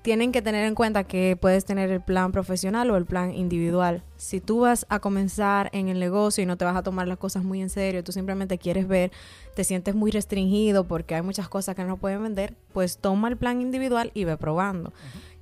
Tienen 0.00 0.32
que 0.32 0.40
tener 0.40 0.64
en 0.64 0.74
cuenta 0.74 1.04
que 1.04 1.36
puedes 1.38 1.66
tener 1.66 1.90
el 1.90 2.00
plan 2.00 2.32
profesional 2.32 2.90
o 2.90 2.96
el 2.96 3.04
plan 3.04 3.34
individual. 3.34 4.02
Si 4.16 4.40
tú 4.40 4.60
vas 4.60 4.86
a 4.88 4.98
comenzar 5.00 5.68
en 5.74 5.88
el 5.88 6.00
negocio 6.00 6.42
y 6.42 6.46
no 6.46 6.56
te 6.56 6.64
vas 6.64 6.74
a 6.74 6.82
tomar 6.82 7.06
las 7.06 7.18
cosas 7.18 7.44
muy 7.44 7.60
en 7.60 7.68
serio, 7.68 8.02
tú 8.02 8.10
simplemente 8.10 8.56
quieres 8.56 8.88
ver, 8.88 9.12
te 9.54 9.62
sientes 9.62 9.94
muy 9.94 10.10
restringido 10.10 10.84
porque 10.84 11.14
hay 11.14 11.22
muchas 11.22 11.50
cosas 11.50 11.76
que 11.76 11.84
no 11.84 11.98
pueden 11.98 12.22
vender, 12.22 12.54
pues 12.72 12.96
toma 12.96 13.28
el 13.28 13.36
plan 13.36 13.60
individual 13.60 14.10
y 14.14 14.24
ve 14.24 14.38
probando. 14.38 14.94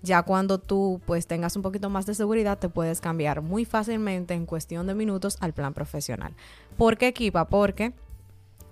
Ya 0.02 0.22
cuando 0.22 0.58
tú 0.58 1.00
pues 1.06 1.28
tengas 1.28 1.54
un 1.54 1.62
poquito 1.62 1.88
más 1.88 2.06
de 2.06 2.14
seguridad, 2.14 2.58
te 2.58 2.68
puedes 2.68 3.00
cambiar 3.00 3.42
muy 3.42 3.64
fácilmente 3.64 4.34
en 4.34 4.46
cuestión 4.46 4.88
de 4.88 4.94
minutos 4.94 5.36
al 5.40 5.52
plan 5.52 5.72
profesional. 5.72 6.32
¿Por 6.76 6.98
qué 6.98 7.06
equipa? 7.06 7.44
Porque 7.44 7.92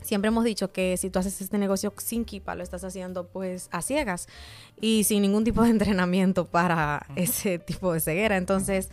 siempre 0.06 0.28
hemos 0.28 0.44
dicho 0.44 0.72
que 0.72 0.96
si 0.96 1.10
tú 1.10 1.18
haces 1.18 1.40
este 1.40 1.58
negocio 1.58 1.92
sin 1.98 2.24
Kipa, 2.24 2.54
lo 2.54 2.62
estás 2.62 2.84
haciendo 2.84 3.26
pues 3.26 3.68
a 3.72 3.82
ciegas 3.82 4.28
y 4.80 5.04
sin 5.04 5.22
ningún 5.22 5.44
tipo 5.44 5.62
de 5.62 5.70
entrenamiento 5.76 6.46
para 6.46 7.06
ese 7.16 7.58
tipo 7.58 7.92
de 7.92 8.00
ceguera. 8.00 8.36
Entonces, 8.36 8.90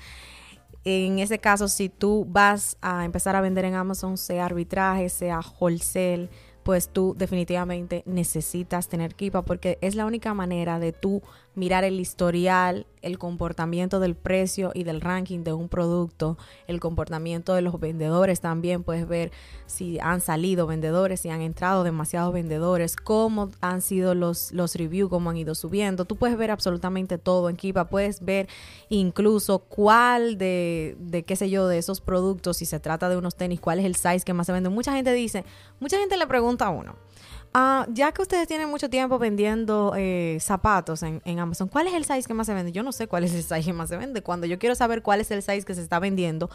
en 0.83 1.19
ese 1.19 1.39
caso, 1.39 1.67
si 1.67 1.87
tú 1.87 2.25
vas 2.27 2.77
a 2.81 3.05
empezar 3.05 3.35
a 3.35 3.41
vender 3.41 3.65
en 3.65 3.75
Amazon, 3.75 4.17
sea 4.17 4.45
arbitraje, 4.45 5.07
sea 5.09 5.39
wholesale, 5.59 6.29
pues 6.63 6.89
tú 6.89 7.13
definitivamente 7.17 8.03
necesitas 8.05 8.87
tener 8.87 9.15
Kipa 9.15 9.43
porque 9.43 9.77
es 9.81 9.95
la 9.95 10.05
única 10.05 10.33
manera 10.33 10.79
de 10.79 10.93
tú 10.93 11.21
mirar 11.55 11.83
el 11.83 11.99
historial, 11.99 12.87
el 13.01 13.19
comportamiento 13.19 13.99
del 13.99 14.15
precio 14.15 14.71
y 14.73 14.83
del 14.83 15.01
ranking 15.01 15.43
de 15.43 15.53
un 15.53 15.69
producto, 15.69 16.37
el 16.67 16.79
comportamiento 16.79 17.53
de 17.53 17.61
los 17.61 17.79
vendedores 17.79 18.41
también, 18.41 18.83
puedes 18.83 19.07
ver 19.07 19.31
si 19.65 19.99
han 19.99 20.21
salido 20.21 20.67
vendedores, 20.67 21.19
si 21.19 21.29
han 21.29 21.41
entrado 21.41 21.83
demasiados 21.83 22.33
vendedores, 22.33 22.95
cómo 22.95 23.51
han 23.61 23.81
sido 23.81 24.15
los, 24.15 24.51
los 24.51 24.75
reviews, 24.75 25.09
cómo 25.09 25.29
han 25.29 25.37
ido 25.37 25.53
subiendo. 25.53 26.05
Tú 26.05 26.15
puedes 26.15 26.37
ver 26.37 26.49
absolutamente 26.49 27.17
todo 27.17 27.49
en 27.49 27.55
Kipa, 27.55 27.89
puedes 27.89 28.23
ver 28.23 28.47
incluso 28.89 29.59
cuál 29.59 30.37
de, 30.37 30.95
de 30.99 31.23
qué 31.23 31.35
sé 31.35 31.49
yo, 31.49 31.67
de 31.67 31.77
esos 31.77 32.01
productos, 32.01 32.57
si 32.57 32.65
se 32.65 32.79
trata 32.79 33.09
de 33.09 33.17
unos 33.17 33.35
tenis, 33.35 33.59
cuál 33.59 33.79
es 33.79 33.85
el 33.85 33.95
size 33.95 34.21
que 34.21 34.33
más 34.33 34.47
se 34.47 34.53
vende. 34.53 34.69
Mucha 34.69 34.93
gente 34.93 35.13
dice, 35.13 35.43
mucha 35.79 35.97
gente 35.99 36.17
le 36.17 36.25
pregunta 36.25 36.67
a 36.67 36.69
uno, 36.69 36.95
Uh, 37.55 37.85
ya 37.93 38.11
que 38.11 38.23
ustedes 38.23 38.47
tienen 38.47 38.67
mucho 38.67 38.89
tiempo 38.89 39.19
vendiendo 39.19 39.93
eh, 39.95 40.39
zapatos 40.41 41.03
en, 41.03 41.21
en, 41.23 41.37
Amazon, 41.37 41.67
¿cuál 41.67 41.85
es 41.85 41.93
el 41.93 42.03
size 42.03 42.23
que 42.23 42.33
más 42.33 42.47
se 42.47 42.53
vende? 42.55 42.71
Yo 42.71 42.81
no 42.81 42.91
sé 42.91 43.07
cuál 43.07 43.23
es 43.23 43.33
el 43.35 43.43
size 43.43 43.63
que 43.63 43.73
más 43.73 43.89
se 43.89 43.97
vende. 43.97 44.23
Cuando 44.23 44.47
yo 44.47 44.57
quiero 44.57 44.73
saber 44.73 45.03
cuál 45.03 45.21
es 45.21 45.29
el 45.29 45.43
size 45.43 45.61
que 45.61 45.75
se 45.75 45.81
está 45.81 45.99
vendiendo, 45.99 46.49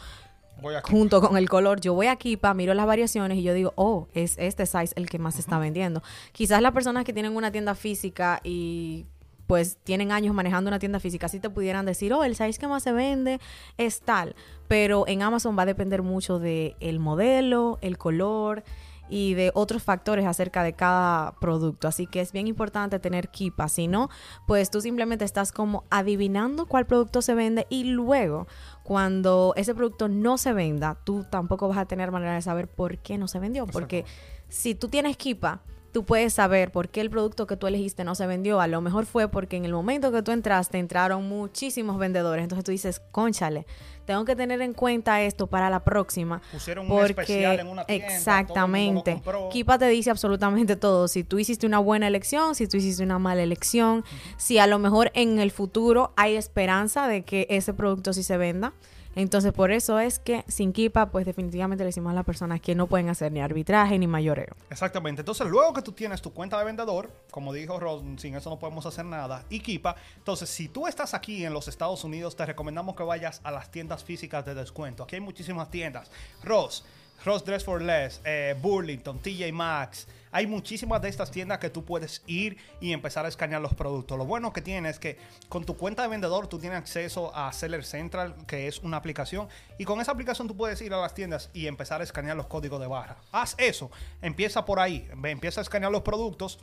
junto 0.83 1.21
con 1.21 1.37
el 1.37 1.49
color, 1.49 1.81
yo 1.81 1.95
voy 1.95 2.09
aquí 2.09 2.37
para 2.37 2.55
miro 2.55 2.75
las 2.75 2.87
variaciones 2.87 3.39
y 3.39 3.43
yo 3.43 3.55
digo, 3.55 3.73
oh, 3.77 4.09
es 4.13 4.37
este 4.39 4.67
size 4.67 4.93
el 4.97 5.09
que 5.09 5.21
más 5.21 5.35
se 5.35 5.39
uh 5.39 5.43
-huh. 5.43 5.45
está 5.45 5.59
vendiendo. 5.61 6.03
Quizás 6.33 6.61
las 6.61 6.73
personas 6.73 7.05
que 7.05 7.13
tienen 7.13 7.37
una 7.37 7.53
tienda 7.53 7.77
física 7.77 8.41
y 8.43 9.07
pues 9.47 9.79
tienen 9.83 10.13
años 10.13 10.35
manejando 10.35 10.69
una 10.69 10.79
tienda 10.79 11.01
física, 11.01 11.27
sí 11.29 11.41
te 11.41 11.49
pudieran 11.49 11.87
decir, 11.87 12.13
oh, 12.13 12.23
el 12.23 12.37
size 12.37 12.59
que 12.59 12.67
más 12.67 12.83
se 12.83 12.93
vende 12.93 13.41
es 13.79 14.01
tal, 14.01 14.35
pero 14.69 15.07
en 15.07 15.23
Amazon 15.23 15.57
va 15.57 15.63
a 15.63 15.67
depender 15.67 16.03
mucho 16.03 16.39
del 16.39 16.77
el 16.81 16.99
modelo, 16.99 17.79
el 17.81 17.97
color, 17.97 18.63
y 19.09 19.35
de 19.35 19.51
otros 19.55 19.83
factores 19.83 20.27
acerca 20.27 20.62
de 20.62 20.73
cada 20.73 21.33
producto. 21.40 21.88
Así 21.88 22.07
que 22.07 22.21
es 22.21 22.33
bien 22.33 22.47
importante 22.47 22.99
tener 22.99 23.29
Kipa. 23.29 23.68
Si 23.68 23.88
no, 23.88 24.09
pues 24.47 24.71
tú 24.71 24.81
simplemente 24.81 25.25
estás 25.25 25.53
como 25.53 25.85
adivinando 25.90 26.66
cuál 26.66 26.87
producto 26.87 27.23
se 27.23 27.35
vende 27.35 27.66
y 27.71 27.85
luego 27.85 28.47
cuando 28.83 29.53
ese 29.57 29.75
producto 29.75 30.09
no 30.09 30.38
se 30.38 30.53
venda, 30.53 30.97
tú 31.05 31.25
tampoco 31.31 31.68
vas 31.68 31.79
a 31.79 31.87
tener 31.87 32.11
manera 32.11 32.35
de 32.35 32.42
saber 32.42 32.68
por 32.68 32.99
qué 32.99 33.18
no 33.18 33.29
se 33.29 33.38
vendió. 33.38 33.66
Porque 33.66 34.05
si 34.49 34.75
tú 34.75 34.88
tienes 34.88 35.16
Kipa, 35.16 35.61
tú 35.92 36.05
puedes 36.05 36.35
saber 36.35 36.70
por 36.70 36.88
qué 36.88 37.01
el 37.01 37.11
producto 37.11 37.46
que 37.46 37.57
tú 37.57 37.66
elegiste 37.66 38.05
no 38.05 38.14
se 38.14 38.27
vendió. 38.27 38.61
A 38.61 38.66
lo 38.66 38.81
mejor 38.81 39.07
fue 39.07 39.29
porque 39.29 39.57
en 39.57 39.64
el 39.64 39.72
momento 39.72 40.12
que 40.12 40.22
tú 40.22 40.33
entraste 40.33 40.79
entraron 40.79 41.29
muchísimos 41.29 41.98
vendedores. 41.98 42.42
Entonces 42.42 42.64
tú 42.64 42.70
dices, 42.70 43.01
conchale, 43.11 43.66
tengo 44.05 44.24
que 44.24 44.37
tener 44.37 44.62
en 44.62 44.72
cuenta 44.72 45.22
esto 45.22 45.46
para 45.46 45.70
la 45.70 45.85
próxima. 45.85 46.40
Pusieron 46.53 46.88
porque, 46.88 47.03
un 47.03 47.11
especial 47.11 47.61
en 47.61 47.66
una 47.66 47.85
tienda. 47.85 48.07
Exactamente. 48.07 49.22
Kipa 49.51 49.79
te 49.79 49.88
dice 49.88 50.11
absolutamente 50.11 50.77
todo. 50.77 51.09
Si 51.09 51.24
tú 51.24 51.38
hiciste 51.38 51.66
una 51.66 51.79
buena 51.79 52.07
elección, 52.07 52.55
si 52.55 52.66
tú 52.66 52.77
hiciste 52.77 53.03
una 53.03 53.18
mala 53.18 53.42
elección, 53.42 53.98
uh 53.98 54.03
-huh. 54.03 54.35
si 54.37 54.59
a 54.59 54.66
lo 54.66 54.79
mejor 54.79 55.11
en 55.14 55.38
el 55.38 55.51
futuro 55.51 56.12
hay 56.16 56.37
esperanza 56.37 57.07
de 57.07 57.22
que 57.22 57.46
ese 57.51 57.74
producto 57.74 58.12
sí 58.12 58.22
se 58.22 58.37
venda. 58.37 58.72
Entonces, 59.14 59.53
por 59.53 59.73
eso 59.73 59.99
es 59.99 60.18
que 60.18 60.44
sin 60.49 60.73
Kipa, 60.73 61.07
pues 61.07 61.27
definitivamente 61.27 61.83
le 61.83 61.88
decimos 61.88 62.12
a 62.12 62.14
las 62.14 62.25
personas 62.25 62.61
que 62.61 62.75
no 62.75 62.87
pueden 62.87 63.09
hacer 63.09 63.33
ni 63.33 63.40
arbitraje 63.40 63.99
ni 63.99 64.07
mayoreo. 64.07 64.55
Exactamente. 64.71 65.23
Entonces, 65.23 65.47
luego 65.49 65.73
que 65.73 65.83
tú 65.83 65.92
tienes 65.92 66.23
tu 66.23 66.33
cuenta 66.33 66.59
de 66.59 66.64
vendedor, 66.64 67.11
como 67.31 67.53
dijo 67.53 67.81
Ross, 67.81 68.03
sin 68.18 68.35
eso 68.37 68.51
no 68.51 68.59
podemos 68.59 68.87
hacer 68.87 69.05
nada, 69.05 69.44
y 69.51 69.61
Kipa, 69.61 69.97
entonces, 70.16 70.49
si 70.49 70.68
tú 70.68 70.87
estás 70.87 71.14
aquí 71.14 71.44
en 71.44 71.53
los 71.53 71.68
Estados 71.68 72.05
Unidos, 72.05 72.37
te 72.37 72.47
recomendamos 72.47 72.94
que 72.94 73.03
vayas 73.03 73.40
a 73.44 73.51
las 73.51 73.71
tiendas 73.71 74.05
físicas 74.05 74.44
de 74.44 74.55
descuento. 74.55 75.03
Aquí 75.03 75.16
hay 75.16 75.21
muchísimas 75.21 75.71
tiendas. 75.71 76.11
Ross, 76.42 76.85
Ross 77.24 77.44
Dress 77.44 77.64
for 77.64 77.83
Less, 77.83 78.20
eh, 78.24 78.54
Burlington, 78.61 79.18
TJ 79.18 79.52
Maxx. 79.52 80.07
Hay 80.31 80.46
muchísimas 80.46 81.00
de 81.00 81.09
estas 81.09 81.31
tiendas 81.31 81.59
que 81.59 81.70
tú 81.70 81.85
puedes 81.85 82.22
ir 82.26 82.59
y 82.81 82.92
empezar 82.92 83.24
a 83.24 83.28
escanear 83.28 83.61
los 83.61 83.74
productos. 83.74 84.18
Lo 84.18 84.26
bueno 84.26 84.52
que 84.52 84.61
tiene 84.61 84.90
es 84.90 84.98
que 84.98 85.18
con 85.48 85.64
tu 85.64 85.76
cuenta 85.76 86.02
de 86.02 86.09
vendedor 86.09 86.46
tú 86.46 86.59
tienes 86.59 86.78
acceso 86.78 87.35
a 87.35 87.52
Seller 87.52 87.85
Central, 87.85 88.35
que 88.46 88.68
es 88.68 88.81
una 88.81 88.98
aplicación, 88.98 89.48
y 89.78 89.85
con 89.85 90.00
esa 90.00 90.12
aplicación 90.12 90.48
tú 90.48 90.57
puedes 90.57 90.81
ir 90.83 90.92
a 90.92 91.00
las 91.00 91.14
tiendas 91.14 91.50
y 91.54 91.66
empezar 91.66 92.00
a 92.00 92.04
escanear 92.04 92.37
los 92.37 92.46
códigos 92.46 92.81
de 92.81 92.87
barra. 92.87 93.16
Haz 93.33 93.54
eso, 93.59 93.90
empieza 94.20 94.64
por 94.64 94.81
ahí, 94.81 95.09
empieza 95.24 95.61
a 95.61 95.62
escanear 95.62 95.90
los 95.90 96.02
productos 96.02 96.59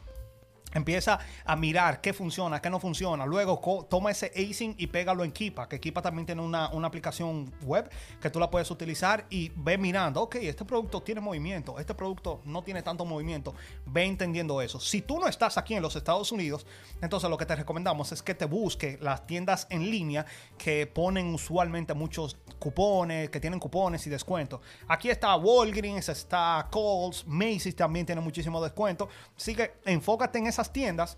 Empieza 0.76 1.18
a 1.44 1.56
mirar 1.56 2.02
qué 2.02 2.14
funciona, 2.14 2.62
qué 2.62 2.70
no 2.70 2.80
funciona. 2.80 3.26
Luego 3.26 3.60
toma 3.90 4.12
ese 4.12 4.32
async 4.36 4.80
y 4.80 4.88
pégalo 4.88 5.24
en 5.24 5.32
Kipa, 5.32 5.68
que 5.68 5.80
Kipa 5.80 6.04
también 6.04 6.28
tiene 6.28 6.42
una, 6.44 6.70
una 6.70 6.88
aplicación 6.88 7.52
web 7.64 7.90
que 8.22 8.30
tú 8.30 8.40
la 8.40 8.52
puedes 8.52 8.70
utilizar 8.70 9.26
y 9.30 9.52
ve 9.56 9.78
mirando, 9.78 10.22
ok, 10.22 10.36
este 10.36 10.66
producto 10.66 11.02
tiene 11.02 11.22
movimiento, 11.22 11.80
este 11.80 11.96
producto 11.96 12.42
no 12.46 12.64
tiene 12.64 12.84
tanto 12.84 13.06
movimiento. 13.06 13.56
Ve 13.86 14.04
entendiendo 14.04 14.62
eso. 14.62 14.80
Si 14.80 15.02
tú 15.02 15.20
no 15.20 15.28
estás 15.28 15.58
aquí 15.58 15.74
en 15.74 15.82
los 15.82 15.96
Estados 15.96 16.32
Unidos, 16.32 16.68
entonces 17.02 17.30
lo 17.30 17.38
que 17.38 17.46
te 17.46 17.56
recomendamos 17.56 18.12
es 18.12 18.22
que 18.22 18.36
te 18.36 18.46
busque 18.46 18.98
las 19.02 19.26
tiendas 19.26 19.68
en 19.70 19.90
línea 19.90 20.26
que 20.58 20.88
ponen 20.88 21.34
usualmente 21.34 21.94
muchos 21.94 22.38
cupones, 22.60 23.30
que 23.30 23.40
tienen 23.40 23.60
cupones 23.60 24.06
y 24.08 24.10
descuentos. 24.10 24.60
Aquí 24.88 25.10
está 25.10 25.36
Walgreens, 25.36 26.10
está 26.10 26.68
Kohl's, 26.72 27.26
Macy's 27.28 27.76
también 27.76 28.06
tiene 28.06 28.22
muchísimo 28.22 28.62
descuento. 28.62 29.08
Así 29.38 29.56
que 29.56 29.76
enfócate 29.86 30.40
en 30.40 30.48
esas 30.48 30.65
tiendas 30.72 31.18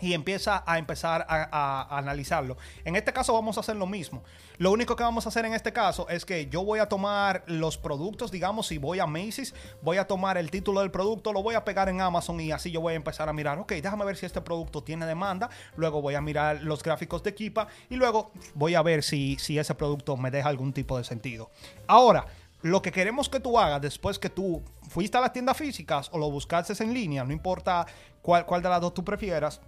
y 0.00 0.12
empieza 0.12 0.62
a 0.66 0.78
empezar 0.78 1.26
a, 1.28 1.96
analizarlo. 1.96 2.56
En 2.84 2.96
este 2.96 3.12
caso 3.12 3.32
vamos 3.32 3.56
a 3.56 3.60
hacer 3.60 3.76
lo 3.76 3.86
mismo. 3.86 4.22
Lo 4.58 4.72
único 4.72 4.96
que 4.96 5.02
vamos 5.02 5.26
a 5.26 5.28
hacer 5.28 5.44
en 5.44 5.54
este 5.54 5.72
caso 5.72 6.08
es 6.08 6.24
que 6.24 6.46
yo 6.46 6.64
voy 6.64 6.80
a 6.80 6.88
tomar 6.88 7.44
los 7.46 7.78
productos, 7.78 8.30
digamos, 8.30 8.66
si 8.66 8.78
voy 8.78 9.00
a 9.00 9.06
Macy's, 9.06 9.54
voy 9.82 9.98
a 9.98 10.06
tomar 10.06 10.38
el 10.38 10.50
título 10.50 10.80
del 10.80 10.90
producto, 10.90 11.32
lo 11.32 11.42
voy 11.42 11.54
a 11.54 11.64
pegar 11.64 11.88
en 11.88 12.00
Amazon 12.00 12.40
y 12.40 12.52
así 12.52 12.70
yo 12.70 12.80
voy 12.80 12.94
a 12.94 12.96
empezar 12.96 13.28
a 13.28 13.32
mirar, 13.32 13.58
ok, 13.58 13.72
déjame 13.72 14.04
ver 14.04 14.16
si 14.16 14.26
este 14.26 14.40
producto 14.40 14.82
tiene 14.82 15.06
demanda, 15.06 15.50
luego 15.76 16.02
voy 16.02 16.14
a 16.14 16.20
mirar 16.20 16.62
los 16.62 16.82
gráficos 16.82 17.22
de 17.22 17.34
Kipa 17.34 17.68
y 17.90 17.96
luego 17.96 18.32
voy 18.54 18.74
a 18.74 18.82
ver 18.82 19.02
si, 19.02 19.36
si 19.38 19.58
ese 19.58 19.74
producto 19.74 20.16
me 20.16 20.30
deja 20.30 20.48
algún 20.48 20.72
tipo 20.72 20.96
de 20.98 21.04
sentido. 21.04 21.50
Ahora, 21.86 22.26
lo 22.62 22.82
que 22.82 22.90
queremos 22.90 23.28
que 23.28 23.38
tú 23.38 23.58
hagas 23.58 23.80
después 23.80 24.18
que 24.18 24.30
tú 24.30 24.62
fuiste 24.88 25.16
a 25.18 25.20
las 25.20 25.32
tiendas 25.32 25.56
físicas 25.56 26.08
o 26.12 26.18
lo 26.18 26.30
buscaste 26.30 26.82
en 26.82 26.94
línea, 26.94 27.22
no 27.22 27.32
importa 27.32 27.86
cuál, 28.26 28.44
cuál 28.44 28.60
de 28.60 28.68
las 28.68 28.80
dos 28.80 28.92
tú 28.92 29.04
prefieras, 29.04 29.60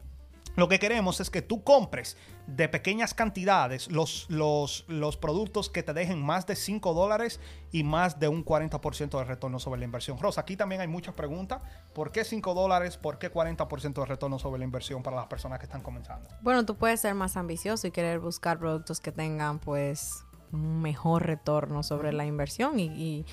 lo 0.57 0.69
que 0.69 0.81
queremos 0.81 1.21
es 1.21 1.31
que 1.31 1.43
tú 1.43 1.63
compres 1.63 2.17
de 2.49 2.69
pequeñas 2.69 3.15
cantidades 3.15 3.89
los, 3.89 4.27
los, 4.29 4.85
los 4.89 5.17
productos 5.17 5.71
que 5.71 5.85
te 5.85 5.93
dejen 5.93 6.21
más 6.21 6.45
de 6.49 6.57
5 6.57 6.93
dólares 6.93 7.39
y 7.71 7.85
más 7.85 8.19
de 8.19 8.27
un 8.27 8.45
40% 8.45 9.17
de 9.17 9.25
retorno 9.25 9.61
sobre 9.61 9.79
la 9.79 9.85
inversión. 9.85 10.19
Rosa, 10.19 10.41
aquí 10.41 10.57
también 10.57 10.81
hay 10.81 10.89
muchas 10.89 11.15
preguntas. 11.15 11.63
¿Por 11.95 12.11
qué 12.11 12.25
5 12.25 12.53
dólares? 12.55 12.97
¿Por 12.97 13.21
qué 13.21 13.33
40% 13.33 13.93
de 13.93 14.07
retorno 14.07 14.41
sobre 14.41 14.59
la 14.59 14.65
inversión 14.65 15.05
para 15.05 15.15
las 15.15 15.29
personas 15.29 15.61
que 15.61 15.67
están 15.67 15.83
comenzando? 15.83 16.29
Bueno, 16.41 16.67
tú 16.67 16.75
puedes 16.75 17.01
ser 17.01 17.15
más 17.15 17.37
ambicioso 17.37 17.87
y 17.87 17.93
querer 17.93 18.19
buscar 18.19 18.59
productos 18.59 18.99
que 18.99 19.13
tengan 19.13 19.61
pues 19.61 20.25
un 20.53 20.83
mejor 20.83 21.27
retorno 21.27 21.83
sobre 21.83 22.13
la 22.13 22.27
inversión 22.27 22.81
y, 22.81 22.87
y, 22.87 23.27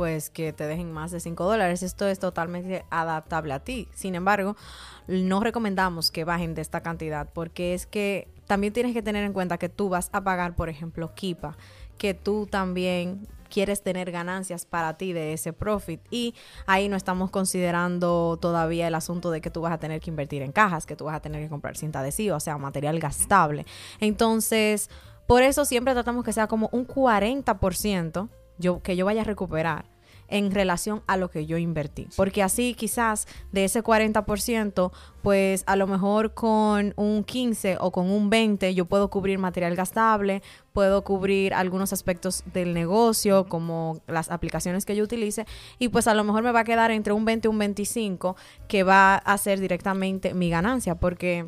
pues 0.00 0.30
que 0.30 0.54
te 0.54 0.66
dejen 0.66 0.92
más 0.92 1.10
de 1.10 1.20
5 1.20 1.44
dólares. 1.44 1.82
Esto 1.82 2.08
es 2.08 2.18
totalmente 2.18 2.86
adaptable 2.88 3.52
a 3.52 3.58
ti. 3.58 3.86
Sin 3.92 4.14
embargo, 4.14 4.56
no 5.08 5.40
recomendamos 5.40 6.10
que 6.10 6.24
bajen 6.24 6.54
de 6.54 6.62
esta 6.62 6.80
cantidad 6.80 7.28
porque 7.34 7.74
es 7.74 7.84
que 7.84 8.26
también 8.46 8.72
tienes 8.72 8.94
que 8.94 9.02
tener 9.02 9.24
en 9.24 9.34
cuenta 9.34 9.58
que 9.58 9.68
tú 9.68 9.90
vas 9.90 10.08
a 10.12 10.24
pagar, 10.24 10.56
por 10.56 10.70
ejemplo, 10.70 11.14
Kipa, 11.14 11.58
que 11.98 12.14
tú 12.14 12.46
también 12.46 13.28
quieres 13.50 13.82
tener 13.82 14.10
ganancias 14.10 14.64
para 14.64 14.96
ti 14.96 15.12
de 15.12 15.34
ese 15.34 15.52
profit 15.52 16.00
y 16.10 16.34
ahí 16.64 16.88
no 16.88 16.96
estamos 16.96 17.30
considerando 17.30 18.38
todavía 18.40 18.88
el 18.88 18.94
asunto 18.94 19.30
de 19.30 19.42
que 19.42 19.50
tú 19.50 19.60
vas 19.60 19.72
a 19.74 19.78
tener 19.78 20.00
que 20.00 20.08
invertir 20.08 20.40
en 20.40 20.52
cajas, 20.52 20.86
que 20.86 20.96
tú 20.96 21.04
vas 21.04 21.16
a 21.16 21.20
tener 21.20 21.42
que 21.42 21.50
comprar 21.50 21.76
cinta 21.76 22.00
adhesiva, 22.00 22.36
o 22.36 22.40
sea, 22.40 22.56
material 22.56 22.98
gastable. 23.00 23.66
Entonces, 24.00 24.88
por 25.26 25.42
eso 25.42 25.66
siempre 25.66 25.92
tratamos 25.92 26.24
que 26.24 26.32
sea 26.32 26.46
como 26.46 26.70
un 26.72 26.86
40% 26.86 28.30
yo, 28.60 28.82
que 28.82 28.94
yo 28.94 29.06
vaya 29.06 29.22
a 29.22 29.24
recuperar 29.24 29.89
en 30.30 30.50
relación 30.50 31.02
a 31.06 31.16
lo 31.16 31.30
que 31.30 31.46
yo 31.46 31.58
invertí. 31.58 32.08
Porque 32.16 32.42
así 32.42 32.74
quizás 32.74 33.26
de 33.52 33.64
ese 33.64 33.82
40%, 33.82 34.92
pues 35.22 35.64
a 35.66 35.76
lo 35.76 35.86
mejor 35.86 36.34
con 36.34 36.94
un 36.96 37.24
15 37.24 37.76
o 37.80 37.90
con 37.90 38.10
un 38.10 38.30
20 38.30 38.74
yo 38.74 38.86
puedo 38.86 39.10
cubrir 39.10 39.38
material 39.38 39.76
gastable, 39.76 40.42
puedo 40.72 41.02
cubrir 41.04 41.52
algunos 41.52 41.92
aspectos 41.92 42.44
del 42.52 42.74
negocio 42.74 43.46
como 43.46 44.00
las 44.06 44.30
aplicaciones 44.30 44.86
que 44.86 44.96
yo 44.96 45.04
utilice 45.04 45.46
y 45.78 45.88
pues 45.88 46.06
a 46.06 46.14
lo 46.14 46.24
mejor 46.24 46.42
me 46.42 46.52
va 46.52 46.60
a 46.60 46.64
quedar 46.64 46.90
entre 46.90 47.12
un 47.12 47.24
20 47.24 47.48
y 47.48 47.50
un 47.50 47.58
25 47.58 48.36
que 48.68 48.82
va 48.82 49.16
a 49.16 49.36
ser 49.38 49.60
directamente 49.60 50.32
mi 50.32 50.48
ganancia 50.48 50.94
porque 50.94 51.46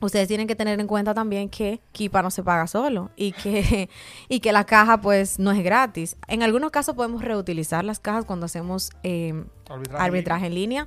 ustedes 0.00 0.28
tienen 0.28 0.46
que 0.46 0.54
tener 0.54 0.78
en 0.78 0.86
cuenta 0.86 1.14
también 1.14 1.48
que 1.48 1.80
Kipa 1.92 2.22
no 2.22 2.30
se 2.30 2.42
paga 2.42 2.66
solo 2.66 3.10
y 3.16 3.32
que, 3.32 3.88
y 4.28 4.40
que 4.40 4.52
la 4.52 4.64
caja 4.64 5.00
pues 5.00 5.38
no 5.38 5.50
es 5.52 5.62
gratis. 5.62 6.16
En 6.28 6.42
algunos 6.42 6.70
casos 6.70 6.94
podemos 6.94 7.22
reutilizar 7.22 7.84
las 7.84 8.00
cajas 8.00 8.24
cuando 8.24 8.46
hacemos 8.46 8.90
eh, 9.02 9.44
Arbitraje. 9.68 10.04
arbitraje 10.04 10.46
en 10.46 10.54
línea, 10.54 10.86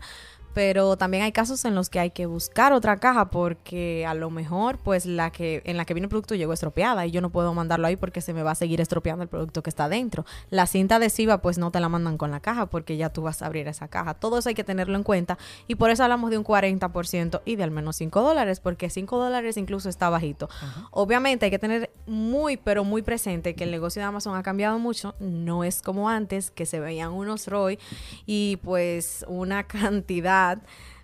pero 0.54 0.98
también 0.98 1.24
hay 1.24 1.32
casos 1.32 1.64
en 1.66 1.76
los 1.76 1.90
que 1.90 2.00
hay 2.00 2.12
que 2.12 2.26
buscar 2.26 2.74
otra 2.74 2.98
caja 2.98 3.30
porque 3.30 4.06
a 4.06 4.14
lo 4.14 4.30
mejor 4.30 4.78
pues 4.78 5.06
la 5.06 5.32
que 5.32 5.62
en 5.66 5.78
la 5.78 5.86
que 5.86 5.94
viene 5.94 6.06
el 6.06 6.10
producto 6.10 6.36
llegó 6.36 6.54
estropeada 6.54 7.06
y 7.06 7.12
yo 7.12 7.22
no 7.22 7.30
puedo 7.30 7.54
mandarlo 7.54 7.88
ahí 7.88 7.96
porque 7.96 8.22
se 8.22 8.34
me 8.34 8.44
va 8.44 8.52
a 8.52 8.56
seguir 8.56 8.82
estropeando 8.82 9.24
el 9.24 9.30
producto 9.30 9.64
que 9.64 9.70
está 9.70 9.90
dentro. 9.90 10.26
La 10.50 10.68
cinta 10.68 10.96
adhesiva 10.96 11.42
pues 11.42 11.58
no 11.58 11.72
te 11.72 11.80
la 11.80 11.90
mandan 11.90 12.18
con 12.18 12.32
la 12.32 12.40
caja 12.40 12.68
porque 12.68 12.98
ya 12.98 13.10
tú 13.10 13.22
vas 13.22 13.42
a 13.42 13.46
abrir 13.46 13.68
esa 13.68 13.88
caja. 13.88 14.14
Todo 14.14 14.40
eso 14.40 14.50
hay 14.50 14.56
que 14.56 14.64
tenerlo 14.64 14.96
en 14.96 15.04
cuenta 15.04 15.38
y 15.68 15.76
por 15.76 15.92
eso 15.92 16.04
hablamos 16.04 16.32
de 16.32 16.38
un 16.38 16.44
40% 16.44 17.42
y 17.46 17.56
de 17.56 17.64
al 17.64 17.72
menos 17.72 17.98
5 17.98 18.22
dólares 18.22 18.60
porque 18.60 18.90
5 18.90 19.18
dólares 19.18 19.58
incluso 19.58 19.90
está 19.90 20.10
bajito. 20.10 20.50
Obviamente 20.92 21.46
hay 21.46 21.52
que 21.52 21.60
tener 21.60 21.92
muy 22.08 22.58
pero 22.58 22.84
muy 22.84 23.02
presente 23.02 23.56
que 23.56 23.64
el 23.64 23.72
negocio 23.72 24.02
de 24.02 24.08
Amazon 24.08 24.36
ha 24.36 24.44
cambiado 24.44 24.80
mucho. 24.80 25.16
No 25.20 25.64
es 25.64 25.82
como 25.82 26.10
antes 26.10 26.52
que 26.52 26.66
se 26.66 26.80
veían 26.80 27.12
unos 27.12 27.48
ROI 27.48 27.80
y 28.26 28.58
pues 28.58 29.26
una 29.28 29.64
cantidad 29.68 30.39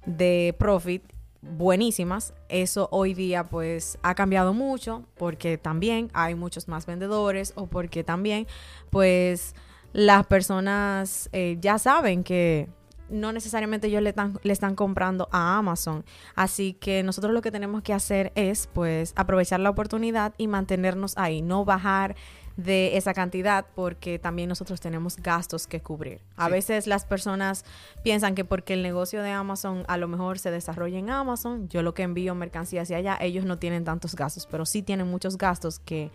de 0.05 0.55
profit 0.57 1.03
buenísimas. 1.41 2.33
Eso 2.49 2.87
hoy 2.91 3.13
día 3.13 3.43
pues 3.43 3.97
ha 4.01 4.15
cambiado 4.15 4.53
mucho 4.53 5.03
porque 5.17 5.57
también 5.57 6.09
hay 6.13 6.35
muchos 6.35 6.67
más 6.67 6.85
vendedores 6.85 7.53
o 7.55 7.67
porque 7.67 8.03
también 8.03 8.47
pues 8.89 9.55
las 9.93 10.25
personas 10.25 11.29
eh, 11.31 11.57
ya 11.61 11.77
saben 11.77 12.23
que 12.23 12.69
no 13.07 13.31
necesariamente 13.31 13.87
ellos 13.87 14.01
le 14.01 14.09
están, 14.09 14.39
le 14.41 14.51
están 14.51 14.75
comprando 14.75 15.27
a 15.31 15.57
Amazon. 15.57 16.03
Así 16.35 16.73
que 16.73 17.03
nosotros 17.03 17.33
lo 17.33 17.41
que 17.41 17.51
tenemos 17.51 17.83
que 17.83 17.93
hacer 17.93 18.31
es 18.35 18.67
pues 18.73 19.13
aprovechar 19.15 19.59
la 19.59 19.69
oportunidad 19.69 20.33
y 20.37 20.47
mantenernos 20.47 21.17
ahí, 21.17 21.41
no 21.41 21.65
bajar 21.65 22.15
de 22.57 22.95
esa 22.97 23.13
cantidad 23.13 23.65
porque 23.75 24.17
también 24.19 24.47
nosotros 24.49 24.79
tenemos 24.79 25.17
gastos 25.17 25.67
que 25.67 25.81
cubrir. 25.81 26.21
A 26.37 26.45
Sí. 26.45 26.51
veces 26.53 26.87
las 26.87 27.03
personas 27.05 27.65
piensan 28.03 28.33
que 28.35 28.45
porque 28.45 28.73
el 28.73 28.81
negocio 28.83 29.21
de 29.21 29.31
Amazon 29.31 29.83
a 29.87 29.97
lo 29.97 30.07
mejor 30.07 30.39
se 30.39 30.51
desarrolla 30.51 30.97
en 30.97 31.09
Amazon, 31.09 31.67
yo 31.69 31.81
lo 31.81 31.93
que 31.93 32.03
envío 32.03 32.33
mercancía 32.35 32.83
hacia 32.83 32.97
allá, 32.97 33.17
ellos 33.19 33.43
no 33.45 33.57
tienen 33.59 33.83
tantos 33.83 34.15
gastos, 34.15 34.47
pero 34.49 34.65
sí 34.65 34.81
tienen 34.81 35.07
muchos 35.07 35.37
gastos 35.37 35.79
que 35.79 36.11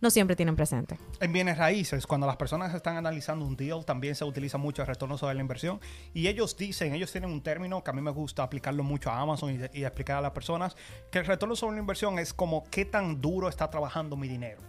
no 0.00 0.10
siempre 0.10 0.34
tienen 0.34 0.56
presente. 0.56 0.98
En 1.20 1.32
bienes 1.32 1.58
raíces, 1.58 2.08
cuando 2.08 2.26
las 2.26 2.36
personas 2.36 2.74
están 2.74 2.96
analizando 2.96 3.44
un 3.44 3.54
deal, 3.54 3.84
también 3.84 4.16
se 4.16 4.24
utiliza 4.24 4.58
mucho 4.58 4.82
el 4.82 4.88
retorno 4.88 5.16
sobre 5.16 5.34
la 5.36 5.42
inversión. 5.42 5.78
Y 6.12 6.26
ellos 6.26 6.56
dicen, 6.56 6.92
ellos 6.92 7.12
tienen 7.12 7.30
un 7.30 7.40
término 7.40 7.84
que 7.84 7.90
a 7.90 7.92
mí 7.92 8.00
me 8.02 8.10
gusta 8.10 8.42
aplicarlo 8.42 8.82
mucho 8.82 9.10
a 9.10 9.20
Amazon 9.20 9.52
y, 9.72 9.78
y 9.78 9.84
explicar 9.84 10.16
a 10.16 10.20
las 10.20 10.32
personas, 10.32 10.74
que 11.12 11.20
el 11.20 11.26
retorno 11.26 11.54
sobre 11.54 11.76
la 11.76 11.82
inversión 11.82 12.18
es 12.18 12.34
como 12.34 12.64
qué 12.68 12.84
tan 12.84 13.20
duro 13.20 13.48
está 13.48 13.70
trabajando 13.70 14.16
mi 14.16 14.26
dinero. 14.26 14.60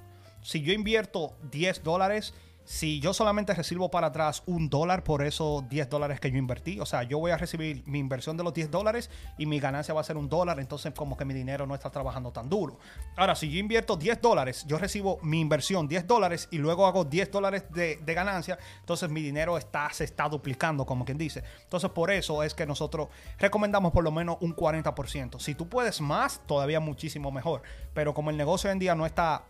Si 0.43 0.61
yo 0.61 0.73
invierto 0.73 1.33
10 1.51 1.83
dólares, 1.83 2.33
si 2.65 2.99
yo 3.01 3.13
solamente 3.13 3.53
recibo 3.53 3.91
para 3.91 4.07
atrás 4.07 4.43
un 4.45 4.69
dólar 4.69 5.03
por 5.03 5.23
esos 5.23 5.67
10 5.67 5.89
dólares 5.89 6.19
que 6.19 6.31
yo 6.31 6.37
invertí, 6.37 6.79
o 6.79 6.85
sea, 6.85 7.03
yo 7.03 7.19
voy 7.19 7.31
a 7.31 7.37
recibir 7.37 7.83
mi 7.85 7.99
inversión 7.99 8.37
de 8.37 8.43
los 8.43 8.53
10 8.53 8.71
dólares 8.71 9.09
y 9.37 9.45
mi 9.45 9.59
ganancia 9.59 9.93
va 9.93 10.01
a 10.01 10.03
ser 10.03 10.17
un 10.17 10.29
dólar, 10.29 10.59
entonces 10.59 10.93
como 10.93 11.17
que 11.17 11.25
mi 11.25 11.33
dinero 11.33 11.67
no 11.67 11.75
está 11.75 11.89
trabajando 11.89 12.31
tan 12.31 12.49
duro. 12.49 12.79
Ahora, 13.17 13.35
si 13.35 13.49
yo 13.49 13.59
invierto 13.59 13.97
10 13.97 14.21
dólares, 14.21 14.65
yo 14.67 14.77
recibo 14.77 15.19
mi 15.21 15.41
inversión 15.41 15.87
10 15.87 16.07
dólares 16.07 16.47
y 16.51 16.57
luego 16.57 16.85
hago 16.85 17.03
10 17.03 17.31
dólares 17.31 17.65
de, 17.69 17.97
ganancia, 18.13 18.59
entonces 18.79 19.09
mi 19.09 19.21
dinero 19.21 19.57
está, 19.57 19.91
se 19.91 20.03
está 20.03 20.29
duplicando, 20.29 20.85
como 20.85 21.03
quien 21.03 21.17
dice. 21.17 21.43
Entonces, 21.63 21.89
por 21.89 22.11
eso 22.11 22.43
es 22.43 22.53
que 22.53 22.65
nosotros 22.65 23.07
recomendamos 23.39 23.91
por 23.91 24.03
lo 24.03 24.11
menos 24.11 24.37
un 24.39 24.55
40%. 24.55 25.39
Si 25.39 25.55
tú 25.55 25.67
puedes 25.67 25.99
más, 25.99 26.41
todavía 26.45 26.79
muchísimo 26.79 27.31
mejor. 27.31 27.63
Pero 27.93 28.13
como 28.13 28.29
el 28.29 28.37
negocio 28.37 28.69
hoy 28.69 28.73
en 28.73 28.79
día 28.79 28.93
no 28.93 29.05
está 29.05 29.45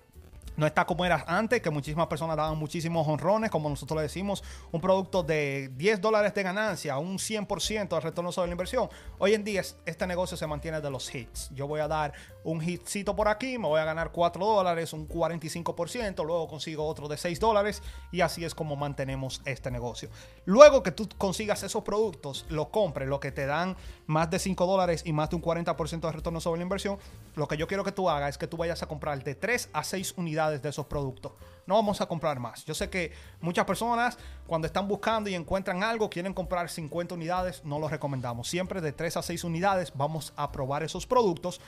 No 0.56 0.68
está 0.68 0.86
como 0.86 1.06
era 1.06 1.24
antes, 1.28 1.62
que 1.62 1.70
muchísimas 1.70 2.08
personas 2.08 2.38
daban 2.38 2.58
muchísimos 2.58 3.08
honrones, 3.08 3.50
como 3.50 3.70
nosotros 3.70 3.98
le 3.98 4.04
decimos, 4.04 4.44
un 4.72 4.82
producto 4.82 5.24
de 5.24 5.72
10 5.76 6.02
dólares 6.02 6.34
de 6.34 6.44
ganancia, 6.44 6.98
un 6.98 7.18
100% 7.18 7.90
de 7.90 8.00
retorno 8.00 8.32
sobre 8.32 8.48
la 8.50 8.54
inversión. 8.54 8.90
Hoy 9.18 9.34
en 9.34 9.44
día 9.44 9.62
este 9.86 10.08
negocio 10.08 10.38
se 10.38 10.46
mantiene 10.48 10.82
de 10.82 10.90
los 10.90 11.14
hits. 11.14 11.50
Yo 11.54 11.68
voy 11.68 11.80
a 11.80 11.88
dar 11.88 12.14
un 12.44 12.62
hitcito 12.62 13.16
por 13.16 13.28
aquí, 13.28 13.58
me 13.58 13.68
voy 13.68 13.80
a 13.80 13.86
ganar 13.86 14.12
4 14.12 14.46
dólares, 14.46 14.94
un 14.94 15.08
45%, 15.08 16.26
luego 16.26 16.48
consigo 16.48 16.86
otro 16.86 17.08
de 17.08 17.18
6 17.18 17.40
dólares 17.40 17.82
y 18.12 18.22
así 18.22 18.46
es 18.46 18.54
como 18.54 18.76
mantenemos 18.76 19.42
este 19.46 19.72
negocio. 19.72 20.10
Luego 20.46 20.84
que 20.84 20.92
tú 20.92 21.08
consigas 21.18 21.64
esos 21.64 21.84
productos, 21.84 22.46
lo 22.50 22.70
compres, 22.70 23.08
lo 23.08 23.20
que 23.20 23.32
te 23.32 23.46
dan 23.46 23.76
más 24.06 24.30
de 24.30 24.40
5 24.40 24.66
dólares 24.66 25.04
y 25.06 25.14
más 25.14 25.30
de 25.30 25.36
un 25.36 25.42
40% 25.42 26.00
de 26.00 26.12
retorno 26.12 26.40
sobre 26.40 26.60
la 26.60 26.64
inversión, 26.64 26.98
lo 27.36 27.48
que 27.48 27.58
yo 27.58 27.68
quiero 27.68 27.84
que 27.84 27.92
tú 27.92 28.10
hagas 28.10 28.32
es 28.32 28.38
que 28.38 28.48
tú 28.48 28.58
vayas 28.58 28.84
a 28.84 28.88
comprar 28.88 29.24
de 29.24 29.36
3 29.36 29.70
a 29.74 29.84
6 29.84 30.16
unidades 30.18 30.62
de 30.62 30.70
esos 30.70 30.86
productos. 30.86 31.34
No 31.66 31.76
vamos 31.76 32.02
a 32.02 32.06
comprar 32.06 32.40
más. 32.40 32.66
Yo 32.66 32.74
sé 32.74 32.90
que 32.90 33.12
muchas 33.40 33.66
personas 33.66 34.18
cuando 34.48 34.68
están 34.68 34.88
buscando 34.88 35.30
y 35.30 35.36
encuentran 35.36 35.84
algo 35.84 36.10
quieren 36.10 36.34
comprar 36.34 36.70
50 36.70 37.16
unidades. 37.16 37.64
No 37.64 37.80
lo 37.80 37.88
recomendamos. 37.88 38.50
Siempre 38.50 38.82
de 38.82 38.92
3 38.92 39.18
a 39.18 39.22
6 39.22 39.44
unidades 39.44 39.94
vamos 39.96 40.34
a 40.36 40.52
probar 40.52 40.84
esos 40.84 41.08
productos 41.08 41.62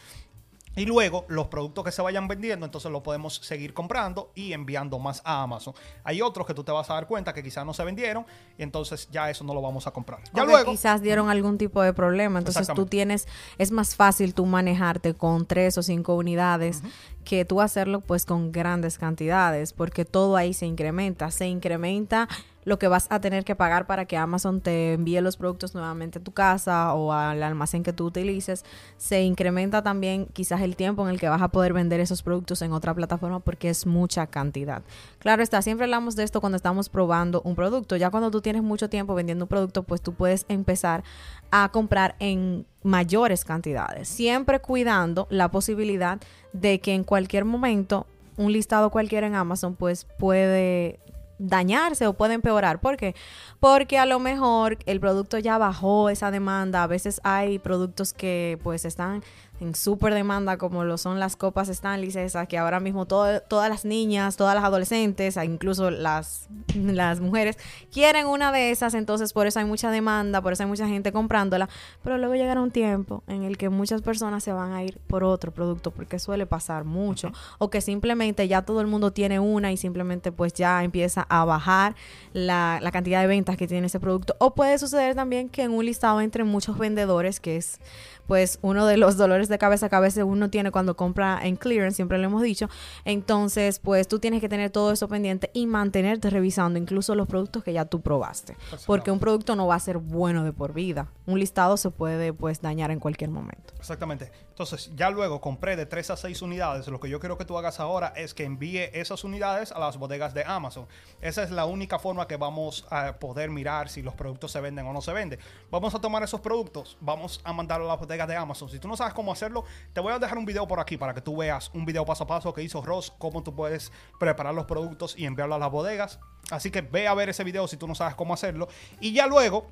y 0.76 0.86
luego 0.86 1.26
los 1.28 1.48
productos 1.48 1.84
que 1.84 1.92
se 1.92 2.02
vayan 2.02 2.28
vendiendo, 2.28 2.66
entonces 2.66 2.92
los 2.92 3.02
podemos 3.02 3.36
seguir 3.36 3.74
comprando 3.74 4.32
y 4.36 4.54
enviando 4.54 5.00
más 5.00 5.22
a 5.24 5.42
Amazon. 5.44 5.74
Hay 6.04 6.22
otros 6.22 6.46
que 6.46 6.54
tú 6.54 6.64
te 6.64 6.72
vas 6.72 6.90
a 6.90 6.96
dar 6.96 7.08
cuenta 7.08 7.34
que 7.34 7.42
quizás 7.42 7.66
no 7.66 7.74
se 7.74 7.84
vendieron 7.84 8.26
y 8.58 8.64
entonces 8.64 9.08
ya 9.12 9.30
eso 9.30 9.44
no 9.44 9.54
lo 9.54 9.62
vamos 9.62 9.88
a 9.88 9.92
comprar. 9.92 10.20
Ya 10.34 10.44
luego. 10.44 10.72
Quizás 10.72 11.02
dieron 11.02 11.30
algún 11.30 11.58
tipo 11.58 11.82
de 11.82 11.94
problema. 11.94 12.40
Entonces 12.40 12.68
tú 12.74 12.86
tienes, 12.86 13.28
es 13.58 13.72
más 13.72 13.96
fácil 13.96 14.34
tú 14.34 14.46
manejarte 14.46 15.14
con 15.14 15.46
tres 15.46 15.78
o 15.78 15.84
cinco 15.84 16.16
unidades 16.16 16.82
que 17.24 17.46
tú 17.46 17.62
hacerlo 17.62 18.02
pues 18.02 18.26
con 18.26 18.52
grandes 18.52 18.98
cantidades 18.98 19.74
porque 19.74 20.06
todo 20.06 20.36
ahí 20.36 20.54
se 20.54 20.66
incrementa. 20.66 21.32
Se 21.32 21.48
incrementa 21.48 22.28
lo 22.66 22.80
que 22.80 22.88
vas 22.88 23.08
a 23.10 23.22
tener 23.22 23.46
que 23.46 23.56
pagar 23.56 23.88
para 23.88 24.06
que 24.06 24.18
Amazon 24.18 24.60
te 24.60 24.94
envíe 24.94 25.22
los 25.22 25.38
productos 25.38 25.74
nuevamente 25.74 26.20
a 26.20 26.24
tu 26.24 26.32
casa 26.32 26.94
o 26.94 27.14
al 27.14 27.42
almacén 27.44 27.84
que 27.84 27.94
tú 27.94 28.06
utilices. 28.06 28.66
Se 28.98 29.22
incrementa 29.22 29.84
también 29.84 30.26
quizás 30.34 30.62
el 30.62 30.76
tiempo 30.76 31.04
en 31.04 31.14
el 31.14 31.20
que 31.20 31.30
vas 31.30 31.42
a 31.42 31.48
poder 31.50 31.74
vender 31.74 32.00
esos 32.00 32.24
productos 32.24 32.62
en 32.64 32.74
otra 32.74 32.94
plataforma 32.94 33.40
porque 33.40 33.70
es 33.70 33.86
mucha 33.86 34.28
cantidad. 34.28 34.82
Claro 35.20 35.44
está, 35.44 35.62
siempre 35.62 35.86
hablamos 35.86 36.16
de 36.16 36.24
esto 36.24 36.42
cuando 36.42 36.58
estamos 36.58 36.90
probando 36.90 37.42
un 37.44 37.56
producto. 37.56 37.96
Ya 37.96 38.10
cuando 38.10 38.32
tú 38.32 38.42
tienes 38.42 38.64
mucho 38.64 38.90
tiempo 38.90 39.16
vendiendo 39.16 39.46
un 39.46 39.50
producto, 39.50 39.84
pues 39.84 40.02
tú 40.02 40.14
puedes 40.14 40.46
empezar 40.50 41.04
a 41.52 41.70
comprar 41.70 42.16
en 42.20 42.66
mayores 42.84 43.46
cantidades, 43.46 44.08
siempre 44.08 44.60
cuidando 44.60 45.28
la 45.30 45.50
posibilidad 45.50 46.20
de 46.54 46.80
que 46.80 46.94
en 46.94 47.04
cualquier 47.04 47.46
momento 47.46 48.06
un 48.38 48.52
listado 48.52 48.90
cualquiera 48.90 49.28
en 49.28 49.36
Amazon 49.36 49.76
pues 49.76 50.06
puede 50.20 51.00
dañarse 51.38 52.08
o 52.08 52.14
puede 52.14 52.34
empeorar. 52.34 52.80
¿Por 52.80 52.98
qué? 52.98 53.16
Porque 53.60 53.98
a 53.98 54.06
lo 54.06 54.20
mejor 54.20 54.78
el 54.86 55.00
producto 55.00 55.38
ya 55.38 55.58
bajó 55.58 56.10
esa 56.10 56.32
demanda. 56.32 56.84
A 56.84 56.88
veces 56.88 57.22
hay 57.24 57.60
productos 57.60 58.14
que 58.14 58.60
pues 58.64 58.86
están 58.86 59.24
en 59.60 59.76
súper 59.76 60.14
demanda 60.14 60.58
como 60.58 60.84
lo 60.84 60.98
son 60.98 61.20
las 61.20 61.36
copas 61.36 61.70
Stanley, 61.70 62.10
esas 62.10 62.48
que 62.48 62.58
ahora 62.58 62.80
mismo 62.80 63.06
todas 63.06 63.70
las 63.70 63.86
niñas, 63.86 64.36
todas 64.36 64.56
las 64.56 64.64
adolescentes, 64.64 65.38
incluso 65.38 65.92
las, 65.92 66.48
las 66.76 67.22
mujeres, 67.22 67.58
quieren 67.92 68.28
una 68.28 68.52
de 68.52 68.72
esas, 68.72 68.94
entonces 68.94 69.34
por 69.34 69.48
eso 69.48 69.60
hay 69.60 69.66
mucha 69.66 69.92
demanda, 69.92 70.42
por 70.42 70.54
eso 70.54 70.64
hay 70.64 70.70
mucha 70.70 70.88
gente 70.88 71.12
comprándola, 71.12 71.70
pero 72.04 72.18
luego 72.18 72.36
llegará 72.36 72.62
un 72.62 72.72
tiempo 72.72 73.24
en 73.28 73.44
el 73.44 73.58
que 73.58 73.70
muchas 73.70 74.02
personas 74.02 74.44
se 74.44 74.52
van 74.52 74.74
a 74.74 74.84
ir 74.84 75.00
por 75.08 75.24
otro 75.24 75.52
producto, 75.52 75.92
porque 75.92 76.20
suele 76.20 76.46
pasar 76.46 76.84
mucho, 76.84 77.32
o 77.58 77.70
que 77.70 77.82
simplemente 77.82 78.48
ya 78.48 78.64
todo 78.64 78.82
el 78.82 78.88
mundo 78.88 79.12
tiene 79.12 79.40
una 79.40 79.72
y 79.72 79.78
simplemente 79.78 80.32
pues 80.32 80.54
ya 80.54 80.84
empieza 80.84 81.26
a 81.30 81.46
bajar 81.46 81.96
la, 82.34 82.80
la 82.82 82.92
cantidad 82.92 83.22
de 83.22 83.28
ventas 83.28 83.58
que 83.58 83.68
tiene 83.68 83.88
ese 83.88 84.00
producto, 84.00 84.36
o 84.40 84.54
puede 84.54 84.78
suceder 84.78 85.16
también 85.16 85.50
que 85.50 85.64
en 85.64 85.72
un 85.72 85.86
listado 85.86 86.20
entre 86.22 86.44
muchos 86.44 86.78
vendedores, 86.78 87.40
que 87.40 87.58
es 87.58 87.80
pues 88.28 88.60
uno 88.62 88.86
de 88.86 88.98
los 88.98 89.18
dolores 89.18 89.50
de 89.50 89.58
cabeza 89.58 89.90
que 89.90 89.96
a 89.96 90.00
veces 90.00 90.24
uno 90.24 90.50
tiene 90.50 90.72
cuando 90.72 90.96
compra 90.96 91.40
en 91.44 91.56
clearance, 91.56 91.96
siempre 91.96 92.18
lo 92.18 92.26
hemos 92.26 92.42
dicho. 92.42 92.70
Entonces, 93.04 93.80
pues 93.80 94.08
tú 94.08 94.20
tienes 94.20 94.42
que 94.42 94.50
tener 94.50 94.70
todo 94.70 94.92
eso 94.92 95.08
pendiente 95.08 95.52
y 95.54 95.68
mantenerte 95.68 96.30
revisando 96.30 96.80
incluso 96.80 97.16
los 97.16 97.28
productos 97.28 97.64
que 97.64 97.74
ya 97.74 97.86
tú 97.86 98.02
probaste. 98.02 98.56
Porque 98.86 99.12
un 99.12 99.20
producto 99.20 99.56
no 99.56 99.68
va 99.68 99.76
a 99.76 99.80
ser 99.80 99.98
bueno 99.98 100.44
de 100.44 100.54
por 100.54 100.74
vida. 100.74 101.08
Un 101.26 101.40
listado 101.40 101.78
se 101.78 101.90
puede 101.92 102.34
pues 102.34 102.62
dañar 102.62 102.92
en 102.92 103.00
cualquier 103.00 103.30
momento. 103.30 103.74
Exactamente. 103.78 104.32
Entonces, 104.50 104.92
ya 104.96 105.10
luego 105.10 105.42
compré 105.42 105.76
de 105.76 105.86
3 105.86 106.12
a 106.12 106.18
6 106.18 106.42
unidades. 106.42 106.88
Lo 106.88 107.00
que 107.00 107.10
yo 107.10 107.20
quiero 107.20 107.38
que 107.38 107.46
tú 107.46 107.58
hagas 107.58 107.80
ahora 107.80 108.14
es 108.16 108.34
que 108.34 108.46
envíe 108.46 108.90
esas 108.94 109.24
unidades 109.24 109.72
a 109.72 109.80
las 109.80 109.98
bodegas 109.98 110.34
de 110.34 110.44
Amazon. 110.46 110.88
Esa 111.22 111.44
es 111.44 111.52
la 111.52 111.66
única 111.66 112.00
forma 112.00 112.28
que 112.28 112.38
vamos 112.38 112.86
a 112.90 113.14
poder 113.14 113.50
mirar 113.50 113.90
si 113.90 114.02
los 114.02 114.14
productos 114.14 114.52
se 114.52 114.62
venden 114.62 114.86
o 114.88 114.94
no 114.94 115.02
se 115.02 115.14
venden. 115.14 115.40
Vamos 115.72 115.94
a 115.94 116.00
tomar 116.00 116.24
esos 116.24 116.42
productos, 116.42 116.98
vamos 117.02 117.42
a 117.44 117.54
mandarlos 117.54 117.88
a 117.88 117.94
las 117.94 118.00
bodegas 118.00 118.15
de 118.18 118.36
Amazon. 118.36 118.70
Si 118.70 118.80
tú 118.80 118.88
no 118.88 118.96
sabes 118.96 119.14
cómo 119.14 119.32
hacerlo, 119.32 119.66
te 119.92 120.00
voy 120.00 120.14
a 120.14 120.20
dejar 120.20 120.38
un 120.38 120.46
video 120.46 120.66
por 120.68 120.80
aquí 120.80 120.96
para 120.96 121.14
que 121.14 121.22
tú 121.22 121.36
veas 121.36 121.70
un 121.74 121.86
video 121.86 122.06
paso 122.06 122.24
a 122.24 122.28
paso 122.28 122.54
que 122.54 122.64
hizo 122.64 122.82
Ross, 122.82 123.12
cómo 123.18 123.44
tú 123.44 123.54
puedes 123.54 123.92
preparar 124.20 124.54
los 124.54 124.66
productos 124.66 125.16
y 125.18 125.26
enviarlos 125.26 125.58
a 125.58 125.60
las 125.60 125.72
bodegas. 125.72 126.20
Así 126.50 126.72
que 126.72 126.82
ve 126.82 127.08
a 127.08 127.14
ver 127.14 127.30
ese 127.30 127.44
video 127.44 127.68
si 127.68 127.76
tú 127.76 127.88
no 127.88 127.96
sabes 127.96 128.16
cómo 128.16 128.34
hacerlo. 128.34 128.70
Y 129.02 129.12
ya 129.12 129.28
luego 129.28 129.68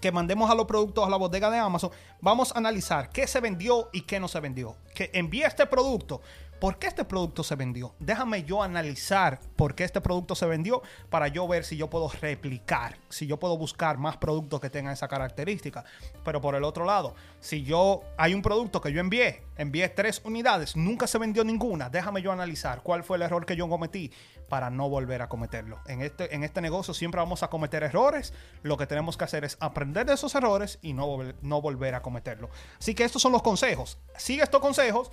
que 0.00 0.12
mandemos 0.12 0.50
a 0.50 0.54
los 0.54 0.66
productos 0.66 1.06
a 1.06 1.10
la 1.10 1.16
bodega 1.16 1.50
de 1.50 1.58
Amazon, 1.58 1.90
vamos 2.20 2.52
a 2.52 2.58
analizar 2.58 3.08
qué 3.10 3.26
se 3.26 3.40
vendió 3.40 3.88
y 3.92 4.02
qué 4.02 4.20
no 4.20 4.28
se 4.28 4.40
vendió. 4.40 4.76
Que 4.94 5.10
envíe 5.14 5.42
este 5.42 5.66
producto 5.66 6.20
¿Por 6.62 6.78
qué 6.78 6.86
este 6.86 7.04
producto 7.04 7.42
se 7.42 7.56
vendió? 7.56 7.96
Déjame 7.98 8.44
yo 8.44 8.62
analizar 8.62 9.40
por 9.56 9.74
qué 9.74 9.82
este 9.82 10.00
producto 10.00 10.36
se 10.36 10.46
vendió 10.46 10.80
para 11.10 11.26
yo 11.26 11.48
ver 11.48 11.64
si 11.64 11.76
yo 11.76 11.90
puedo 11.90 12.08
replicar, 12.20 12.98
si 13.08 13.26
yo 13.26 13.36
puedo 13.40 13.58
buscar 13.58 13.98
más 13.98 14.16
productos 14.16 14.60
que 14.60 14.70
tengan 14.70 14.92
esa 14.92 15.08
característica. 15.08 15.84
Pero 16.24 16.40
por 16.40 16.54
el 16.54 16.62
otro 16.62 16.84
lado, 16.84 17.16
si 17.40 17.64
yo 17.64 18.02
hay 18.16 18.32
un 18.32 18.42
producto 18.42 18.80
que 18.80 18.92
yo 18.92 19.00
envié, 19.00 19.42
envié 19.56 19.88
tres 19.88 20.22
unidades, 20.24 20.76
nunca 20.76 21.08
se 21.08 21.18
vendió 21.18 21.42
ninguna, 21.42 21.90
déjame 21.90 22.22
yo 22.22 22.30
analizar 22.30 22.84
cuál 22.84 23.02
fue 23.02 23.16
el 23.16 23.22
error 23.24 23.44
que 23.44 23.56
yo 23.56 23.68
cometí 23.68 24.12
para 24.48 24.70
no 24.70 24.88
volver 24.88 25.20
a 25.22 25.28
cometerlo. 25.28 25.80
En 25.88 26.00
este, 26.00 26.32
en 26.32 26.44
este 26.44 26.60
negocio 26.60 26.94
siempre 26.94 27.18
vamos 27.18 27.42
a 27.42 27.48
cometer 27.48 27.82
errores. 27.82 28.34
Lo 28.62 28.76
que 28.76 28.86
tenemos 28.86 29.16
que 29.16 29.24
hacer 29.24 29.44
es 29.44 29.56
aprender 29.58 30.06
de 30.06 30.14
esos 30.14 30.32
errores 30.36 30.78
y 30.80 30.92
no, 30.92 31.18
no 31.40 31.60
volver 31.60 31.96
a 31.96 32.02
cometerlo. 32.02 32.50
Así 32.78 32.94
que 32.94 33.02
estos 33.02 33.20
son 33.20 33.32
los 33.32 33.42
consejos. 33.42 33.98
Sigue 34.16 34.44
estos 34.44 34.60
consejos 34.60 35.10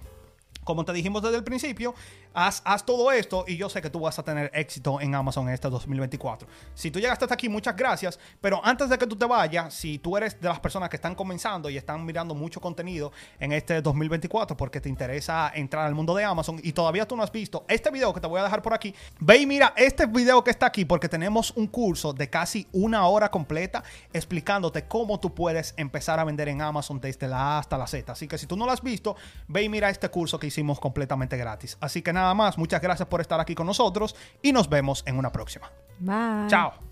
como 0.63 0.85
te 0.85 0.93
dijimos 0.93 1.21
desde 1.21 1.37
el 1.37 1.43
principio, 1.43 1.95
haz, 2.33 2.85
todo 2.85 3.11
esto 3.11 3.45
y 3.47 3.57
yo 3.57 3.69
sé 3.69 3.81
que 3.81 3.89
tú 3.89 3.99
vas 3.99 4.17
a 4.19 4.23
tener 4.23 4.51
éxito 4.53 5.01
en 5.01 5.15
Amazon 5.15 5.47
en 5.47 5.53
este 5.53 5.69
2024. 5.69 6.47
Si 6.73 6.91
tú 6.91 6.99
llegaste 6.99 7.25
hasta 7.25 7.33
aquí, 7.33 7.49
muchas 7.49 7.75
gracias. 7.75 8.19
Pero 8.41 8.61
antes 8.63 8.89
de 8.89 8.97
que 8.97 9.07
tú 9.07 9.15
te 9.15 9.25
vayas, 9.25 9.73
si 9.73 9.99
tú 9.99 10.17
eres 10.17 10.39
de 10.39 10.47
las 10.47 10.59
personas 10.59 10.89
que 10.89 10.95
están 10.95 11.15
comenzando 11.15 11.69
y 11.69 11.77
están 11.77 12.05
mirando 12.05 12.35
mucho 12.35 12.61
contenido 12.61 13.11
en 13.39 13.51
este 13.51 13.81
2024 13.81 14.55
porque 14.55 14.81
te 14.81 14.89
interesa 14.89 15.51
entrar 15.53 15.85
al 15.85 15.95
mundo 15.95 16.15
de 16.15 16.23
Amazon 16.23 16.59
y 16.63 16.73
todavía 16.73 17.07
tú 17.07 17.15
no 17.15 17.23
has 17.23 17.31
visto 17.31 17.65
este 17.67 17.91
video 17.91 18.13
que 18.13 18.19
te 18.19 18.27
voy 18.27 18.39
a 18.39 18.43
dejar 18.43 18.61
por 18.61 18.73
aquí, 18.73 18.93
ve 19.19 19.37
y 19.37 19.45
mira 19.45 19.73
este 19.75 20.05
video 20.05 20.43
que 20.43 20.51
está 20.51 20.65
aquí 20.65 20.85
porque 20.85 21.09
tenemos 21.09 21.51
un 21.51 21.67
curso 21.67 22.13
de 22.13 22.29
casi 22.29 22.67
una 22.71 23.07
hora 23.07 23.29
completa 23.29 23.83
explicándote 24.13 24.85
cómo 24.85 25.19
tú 25.19 25.33
puedes 25.33 25.73
empezar 25.77 26.19
a 26.19 26.23
vender 26.23 26.49
en 26.49 26.61
Amazon 26.61 26.99
desde 26.99 27.27
la 27.27 27.37
A 27.37 27.59
hasta 27.59 27.77
la 27.77 27.87
Z. 27.87 28.11
Así 28.11 28.27
que 28.27 28.37
si 28.37 28.45
tú 28.45 28.55
no 28.55 28.65
lo 28.65 28.71
has 28.71 28.81
visto, 28.81 29.15
ve 29.47 29.63
y 29.63 29.69
mira 29.69 29.89
este 29.89 30.09
curso 30.09 30.39
que 30.39 30.47
hicimos 30.47 30.79
completamente 30.79 31.37
gratis. 31.37 31.77
Así 31.79 32.01
que 32.01 32.13
nada 32.19 32.33
más, 32.33 32.57
muchas 32.57 32.81
gracias 32.81 33.07
por 33.07 33.21
estar 33.21 33.39
aquí 33.39 33.55
con 33.55 33.67
nosotros 33.67 34.15
y 34.41 34.51
nos 34.51 34.69
vemos 34.69 35.03
en 35.05 35.17
una 35.17 35.31
próxima. 35.31 35.71
Bye. 35.99 36.47
Chao. 36.47 36.88